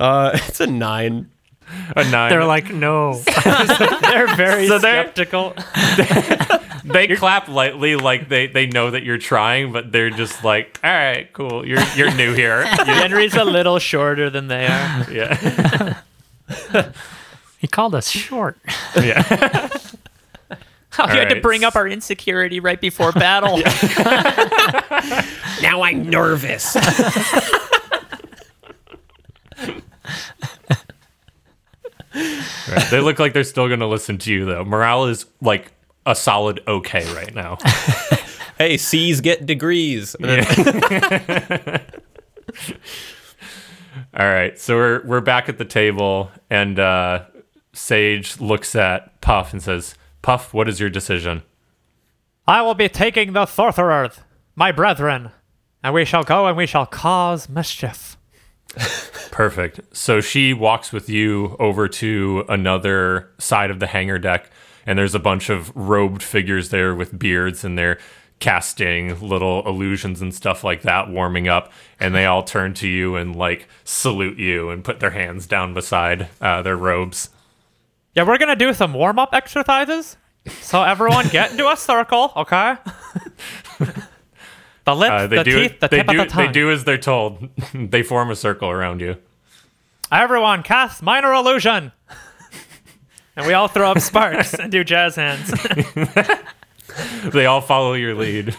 Uh, 0.00 0.32
it's 0.34 0.60
a 0.60 0.66
nine. 0.66 1.30
A 1.96 2.04
nine. 2.10 2.30
They're 2.30 2.44
like, 2.44 2.72
no. 2.72 3.14
They're 4.02 4.34
very 4.36 4.66
So 4.68 4.78
they're- 4.78 5.02
skeptical. 5.04 5.54
they 6.84 7.08
clap 7.16 7.48
lightly, 7.48 7.96
like 7.96 8.28
they, 8.28 8.46
they 8.46 8.66
know 8.66 8.90
that 8.90 9.02
you're 9.02 9.18
trying, 9.18 9.72
but 9.72 9.92
they're 9.92 10.10
just 10.10 10.42
like, 10.44 10.78
all 10.82 10.90
right, 10.90 11.32
cool. 11.32 11.66
You're 11.66 11.82
you're 11.94 12.12
new 12.14 12.32
here. 12.34 12.64
Henry's 12.64 13.34
a 13.34 13.44
little 13.44 13.78
shorter 13.78 14.30
than 14.30 14.48
they 14.48 14.66
are. 14.66 15.06
yeah, 15.12 16.00
he 17.58 17.66
called 17.68 17.94
us 17.94 18.08
short. 18.08 18.58
yeah. 18.96 19.68
Oh, 20.98 21.04
you 21.12 21.18
had 21.20 21.28
to 21.30 21.40
bring 21.40 21.62
up 21.64 21.76
our 21.76 21.86
insecurity 21.86 22.58
right 22.60 22.80
before 22.80 23.12
battle. 23.12 23.58
Now 25.62 25.82
I'm 25.82 26.10
nervous. 26.10 26.76
Right. 32.14 32.86
They 32.90 33.00
look 33.00 33.18
like 33.18 33.32
they're 33.32 33.44
still 33.44 33.68
gonna 33.68 33.86
listen 33.86 34.18
to 34.18 34.32
you 34.32 34.44
though. 34.44 34.64
Morale 34.64 35.06
is 35.06 35.26
like 35.40 35.72
a 36.06 36.14
solid 36.14 36.60
okay 36.66 37.04
right 37.14 37.34
now. 37.34 37.58
hey, 38.58 38.76
C's 38.76 39.20
get 39.20 39.46
degrees. 39.46 40.16
And 40.24 41.82
All 44.14 44.26
right, 44.26 44.58
so 44.58 44.76
we're 44.76 45.06
we're 45.06 45.20
back 45.20 45.48
at 45.48 45.58
the 45.58 45.64
table, 45.64 46.30
and 46.48 46.78
uh, 46.80 47.24
Sage 47.72 48.40
looks 48.40 48.74
at 48.74 49.20
Puff 49.20 49.52
and 49.52 49.62
says, 49.62 49.94
"Puff, 50.22 50.52
what 50.52 50.68
is 50.68 50.80
your 50.80 50.90
decision?" 50.90 51.42
I 52.46 52.62
will 52.62 52.74
be 52.74 52.88
taking 52.88 53.32
the 53.32 53.46
Thorthererth, 53.46 54.24
my 54.56 54.72
brethren, 54.72 55.30
and 55.84 55.94
we 55.94 56.04
shall 56.04 56.24
go 56.24 56.46
and 56.46 56.56
we 56.56 56.66
shall 56.66 56.86
cause 56.86 57.48
mischief. 57.48 58.16
Perfect. 59.30 59.80
So 59.92 60.20
she 60.20 60.52
walks 60.52 60.92
with 60.92 61.08
you 61.08 61.56
over 61.58 61.88
to 61.88 62.44
another 62.48 63.30
side 63.38 63.70
of 63.70 63.80
the 63.80 63.86
hangar 63.86 64.18
deck, 64.18 64.50
and 64.86 64.98
there's 64.98 65.14
a 65.14 65.20
bunch 65.20 65.50
of 65.50 65.74
robed 65.76 66.22
figures 66.22 66.70
there 66.70 66.94
with 66.94 67.18
beards, 67.18 67.64
and 67.64 67.78
they're 67.78 67.98
casting 68.38 69.20
little 69.20 69.66
illusions 69.66 70.22
and 70.22 70.34
stuff 70.34 70.64
like 70.64 70.82
that, 70.82 71.08
warming 71.10 71.46
up. 71.46 71.70
And 71.98 72.14
they 72.14 72.24
all 72.24 72.42
turn 72.42 72.74
to 72.74 72.88
you 72.88 73.16
and 73.16 73.36
like 73.36 73.68
salute 73.84 74.38
you 74.38 74.70
and 74.70 74.82
put 74.82 75.00
their 75.00 75.10
hands 75.10 75.46
down 75.46 75.74
beside 75.74 76.28
uh, 76.40 76.62
their 76.62 76.76
robes. 76.76 77.28
Yeah, 78.14 78.24
we're 78.24 78.38
gonna 78.38 78.56
do 78.56 78.72
some 78.72 78.94
warm 78.94 79.18
up 79.18 79.34
exercises. 79.34 80.16
So 80.62 80.82
everyone 80.82 81.28
get 81.28 81.52
into 81.52 81.68
a 81.68 81.76
circle, 81.76 82.32
okay? 82.34 82.76
the 84.84 84.94
lips, 84.96 85.10
Uh, 85.12 85.26
they 85.26 85.36
the 85.36 85.44
do. 85.44 85.68
teeth, 85.68 85.80
the 85.80 85.88
they 85.88 85.96
tip 85.98 86.06
do. 86.08 86.20
of 86.20 86.26
the 86.28 86.32
tongue. 86.32 86.46
They 86.46 86.52
do 86.52 86.70
as 86.70 86.84
they're 86.84 86.98
told. 86.98 87.48
they 87.74 88.02
form 88.02 88.30
a 88.30 88.36
circle 88.36 88.70
around 88.70 89.00
you. 89.00 89.16
Everyone 90.12 90.62
cast 90.62 91.02
minor 91.02 91.32
illusion. 91.32 91.92
and 93.36 93.46
we 93.46 93.52
all 93.52 93.68
throw 93.68 93.90
up 93.92 94.00
sparks 94.00 94.54
and 94.54 94.70
do 94.72 94.82
jazz 94.84 95.16
hands. 95.16 95.52
They 97.26 97.46
all 97.46 97.60
follow 97.60 97.92
your 97.94 98.14
lead. 98.16 98.54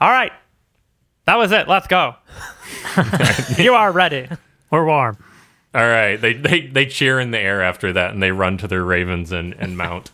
all 0.00 0.10
right. 0.10 0.32
That 1.26 1.36
was 1.38 1.50
it. 1.50 1.66
Let's 1.68 1.88
go. 1.88 2.14
you 3.58 3.74
are 3.74 3.90
ready. 3.90 4.28
We're 4.70 4.86
warm. 4.86 5.18
All 5.74 5.82
right. 5.86 6.16
They, 6.16 6.34
they 6.34 6.66
they 6.68 6.86
cheer 6.86 7.18
in 7.18 7.32
the 7.32 7.38
air 7.38 7.60
after 7.62 7.92
that 7.94 8.12
and 8.12 8.22
they 8.22 8.30
run 8.30 8.58
to 8.58 8.68
their 8.68 8.84
ravens 8.84 9.32
and, 9.32 9.54
and 9.58 9.76
mount. 9.76 10.12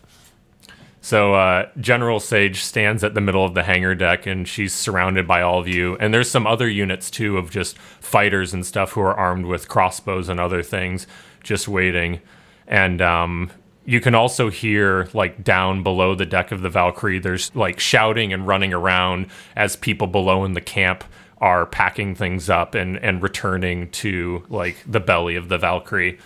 So 1.04 1.34
uh, 1.34 1.68
General 1.78 2.18
Sage 2.18 2.62
stands 2.62 3.04
at 3.04 3.12
the 3.12 3.20
middle 3.20 3.44
of 3.44 3.52
the 3.52 3.62
hangar 3.62 3.94
deck 3.94 4.24
and 4.24 4.48
she's 4.48 4.72
surrounded 4.72 5.26
by 5.26 5.42
all 5.42 5.58
of 5.58 5.68
you. 5.68 5.98
And 5.98 6.14
there's 6.14 6.30
some 6.30 6.46
other 6.46 6.66
units 6.66 7.10
too 7.10 7.36
of 7.36 7.50
just 7.50 7.76
fighters 7.76 8.54
and 8.54 8.64
stuff 8.64 8.92
who 8.92 9.02
are 9.02 9.12
armed 9.12 9.44
with 9.44 9.68
crossbows 9.68 10.30
and 10.30 10.40
other 10.40 10.62
things 10.62 11.06
just 11.42 11.68
waiting. 11.68 12.22
And 12.66 13.02
um, 13.02 13.50
you 13.84 14.00
can 14.00 14.14
also 14.14 14.48
hear 14.48 15.10
like 15.12 15.44
down 15.44 15.82
below 15.82 16.14
the 16.14 16.24
deck 16.24 16.52
of 16.52 16.62
the 16.62 16.70
Valkyrie, 16.70 17.18
there's 17.18 17.54
like 17.54 17.80
shouting 17.80 18.32
and 18.32 18.46
running 18.46 18.72
around 18.72 19.26
as 19.54 19.76
people 19.76 20.06
below 20.06 20.42
in 20.46 20.54
the 20.54 20.62
camp 20.62 21.04
are 21.36 21.66
packing 21.66 22.14
things 22.14 22.48
up 22.48 22.74
and, 22.74 22.96
and 22.96 23.22
returning 23.22 23.90
to 23.90 24.42
like 24.48 24.76
the 24.86 25.00
belly 25.00 25.36
of 25.36 25.50
the 25.50 25.58
Valkyrie. 25.58 26.18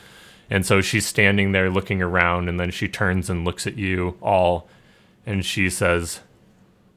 And 0.51 0.65
so 0.65 0.81
she's 0.81 1.07
standing 1.07 1.53
there 1.53 1.71
looking 1.71 2.01
around, 2.01 2.49
and 2.49 2.59
then 2.59 2.71
she 2.71 2.89
turns 2.89 3.29
and 3.29 3.45
looks 3.45 3.67
at 3.67 3.77
you 3.77 4.17
all, 4.23 4.69
and 5.27 5.45
she 5.45 5.69
says, 5.69 6.21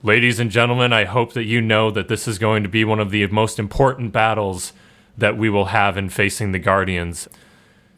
Ladies 0.04 0.40
and 0.40 0.50
gentlemen, 0.50 0.94
I 0.94 1.04
hope 1.04 1.34
that 1.34 1.44
you 1.44 1.62
know 1.62 1.92
that 1.92 2.08
this 2.08 2.28
is 2.28 2.40
going 2.40 2.64
to 2.64 2.70
be 2.70 2.84
one 2.84 3.00
of 3.00 3.12
the 3.12 3.28
most 3.28 3.60
important 3.60 4.12
battles 4.12 4.74
that 5.18 5.38
we 5.38 5.50
will 5.50 5.66
have 5.66 5.96
in 5.98 6.10
facing 6.10 6.52
the 6.52 6.60
Guardians. 6.60 7.28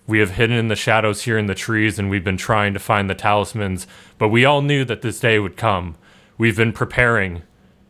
We 0.05 0.19
have 0.19 0.31
hidden 0.31 0.57
in 0.57 0.67
the 0.67 0.75
shadows 0.75 1.21
here 1.21 1.37
in 1.37 1.45
the 1.45 1.55
trees, 1.55 1.97
and 1.97 2.09
we've 2.09 2.23
been 2.23 2.35
trying 2.35 2.73
to 2.73 2.79
find 2.79 3.09
the 3.09 3.15
talismans, 3.15 3.87
but 4.17 4.27
we 4.27 4.43
all 4.43 4.61
knew 4.61 4.83
that 4.83 5.01
this 5.01 5.19
day 5.19 5.39
would 5.39 5.55
come. 5.55 5.95
We've 6.37 6.57
been 6.57 6.73
preparing, 6.73 7.43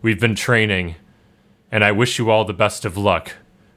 we've 0.03 0.19
been 0.19 0.35
training, 0.35 0.95
and 1.71 1.83
I 1.83 1.91
wish 1.91 2.19
you 2.19 2.29
all 2.29 2.45
the 2.45 2.53
best 2.53 2.85
of 2.85 2.97
luck. 2.97 3.33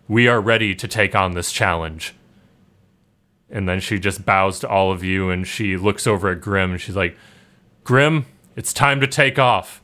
We 0.07 0.29
are 0.29 0.40
ready 0.40 0.75
to 0.75 0.87
take 0.87 1.14
on 1.14 1.33
this 1.33 1.51
challenge. 1.51 2.14
And 3.50 3.68
then 3.68 3.80
she 3.80 3.98
just 3.98 4.24
bows 4.24 4.59
to 4.61 4.68
all 4.68 4.90
of 4.90 5.04
you 5.04 5.30
and 5.30 5.46
she 5.46 5.76
looks 5.76 6.06
over 6.06 6.30
at 6.30 6.40
Grim 6.40 6.72
and 6.72 6.80
she's 6.80 6.96
like, 6.96 7.16
Grim, 7.85 8.26
it's 8.56 8.72
time 8.72 9.00
to 9.00 9.06
take 9.06 9.38
off. 9.38 9.82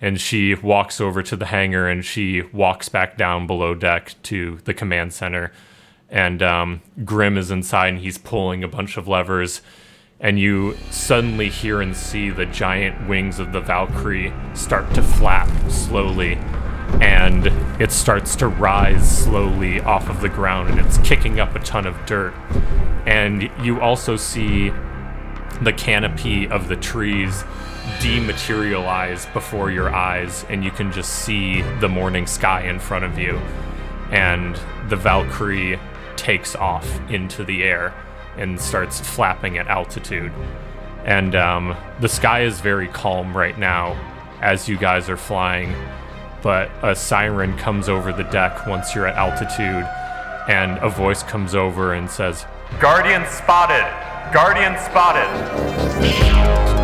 And 0.00 0.20
she 0.20 0.54
walks 0.54 1.00
over 1.00 1.22
to 1.22 1.36
the 1.36 1.46
hangar 1.46 1.88
and 1.88 2.04
she 2.04 2.42
walks 2.42 2.88
back 2.88 3.16
down 3.16 3.46
below 3.46 3.74
deck 3.74 4.14
to 4.24 4.58
the 4.64 4.74
command 4.74 5.12
center. 5.12 5.52
And 6.08 6.42
um, 6.42 6.82
Grim 7.04 7.36
is 7.36 7.50
inside 7.50 7.88
and 7.88 7.98
he's 7.98 8.18
pulling 8.18 8.64
a 8.64 8.68
bunch 8.68 8.96
of 8.96 9.06
levers. 9.08 9.60
And 10.20 10.38
you 10.38 10.76
suddenly 10.90 11.50
hear 11.50 11.80
and 11.80 11.94
see 11.96 12.30
the 12.30 12.46
giant 12.46 13.08
wings 13.08 13.38
of 13.38 13.52
the 13.52 13.60
Valkyrie 13.60 14.32
start 14.54 14.92
to 14.94 15.02
flap 15.02 15.48
slowly 15.70 16.38
and 17.00 17.46
it 17.80 17.90
starts 17.90 18.36
to 18.36 18.46
rise 18.48 19.24
slowly 19.24 19.80
off 19.80 20.08
of 20.08 20.20
the 20.20 20.28
ground 20.28 20.70
and 20.70 20.78
it's 20.78 20.98
kicking 20.98 21.40
up 21.40 21.54
a 21.54 21.58
ton 21.60 21.86
of 21.86 22.06
dirt. 22.06 22.34
And 23.06 23.50
you 23.62 23.80
also 23.80 24.16
see 24.16 24.70
the 25.62 25.72
canopy 25.72 26.48
of 26.48 26.68
the 26.68 26.76
trees 26.76 27.44
dematerialize 28.00 29.30
before 29.32 29.70
your 29.70 29.94
eyes, 29.94 30.44
and 30.48 30.64
you 30.64 30.70
can 30.70 30.90
just 30.90 31.10
see 31.24 31.62
the 31.80 31.88
morning 31.88 32.26
sky 32.26 32.62
in 32.62 32.78
front 32.78 33.04
of 33.04 33.18
you. 33.18 33.38
And 34.10 34.58
the 34.88 34.96
Valkyrie 34.96 35.78
takes 36.16 36.54
off 36.56 36.88
into 37.10 37.44
the 37.44 37.62
air 37.62 37.94
and 38.36 38.60
starts 38.60 39.00
flapping 39.00 39.58
at 39.58 39.68
altitude. 39.68 40.32
And 41.04 41.34
um, 41.34 41.76
the 42.00 42.08
sky 42.08 42.42
is 42.42 42.60
very 42.60 42.88
calm 42.88 43.36
right 43.36 43.58
now 43.58 43.92
as 44.40 44.68
you 44.68 44.76
guys 44.76 45.08
are 45.08 45.16
flying 45.16 45.74
but 46.44 46.70
a 46.82 46.94
siren 46.94 47.56
comes 47.56 47.88
over 47.88 48.12
the 48.12 48.22
deck 48.24 48.66
once 48.66 48.94
you're 48.94 49.06
at 49.06 49.16
altitude, 49.16 49.88
and 50.46 50.76
a 50.84 50.90
voice 50.90 51.22
comes 51.22 51.54
over 51.54 51.94
and 51.94 52.10
says, 52.10 52.44
Guardian 52.80 53.24
spotted! 53.26 53.84
Guardian 54.32 54.76
spotted! 54.78 56.83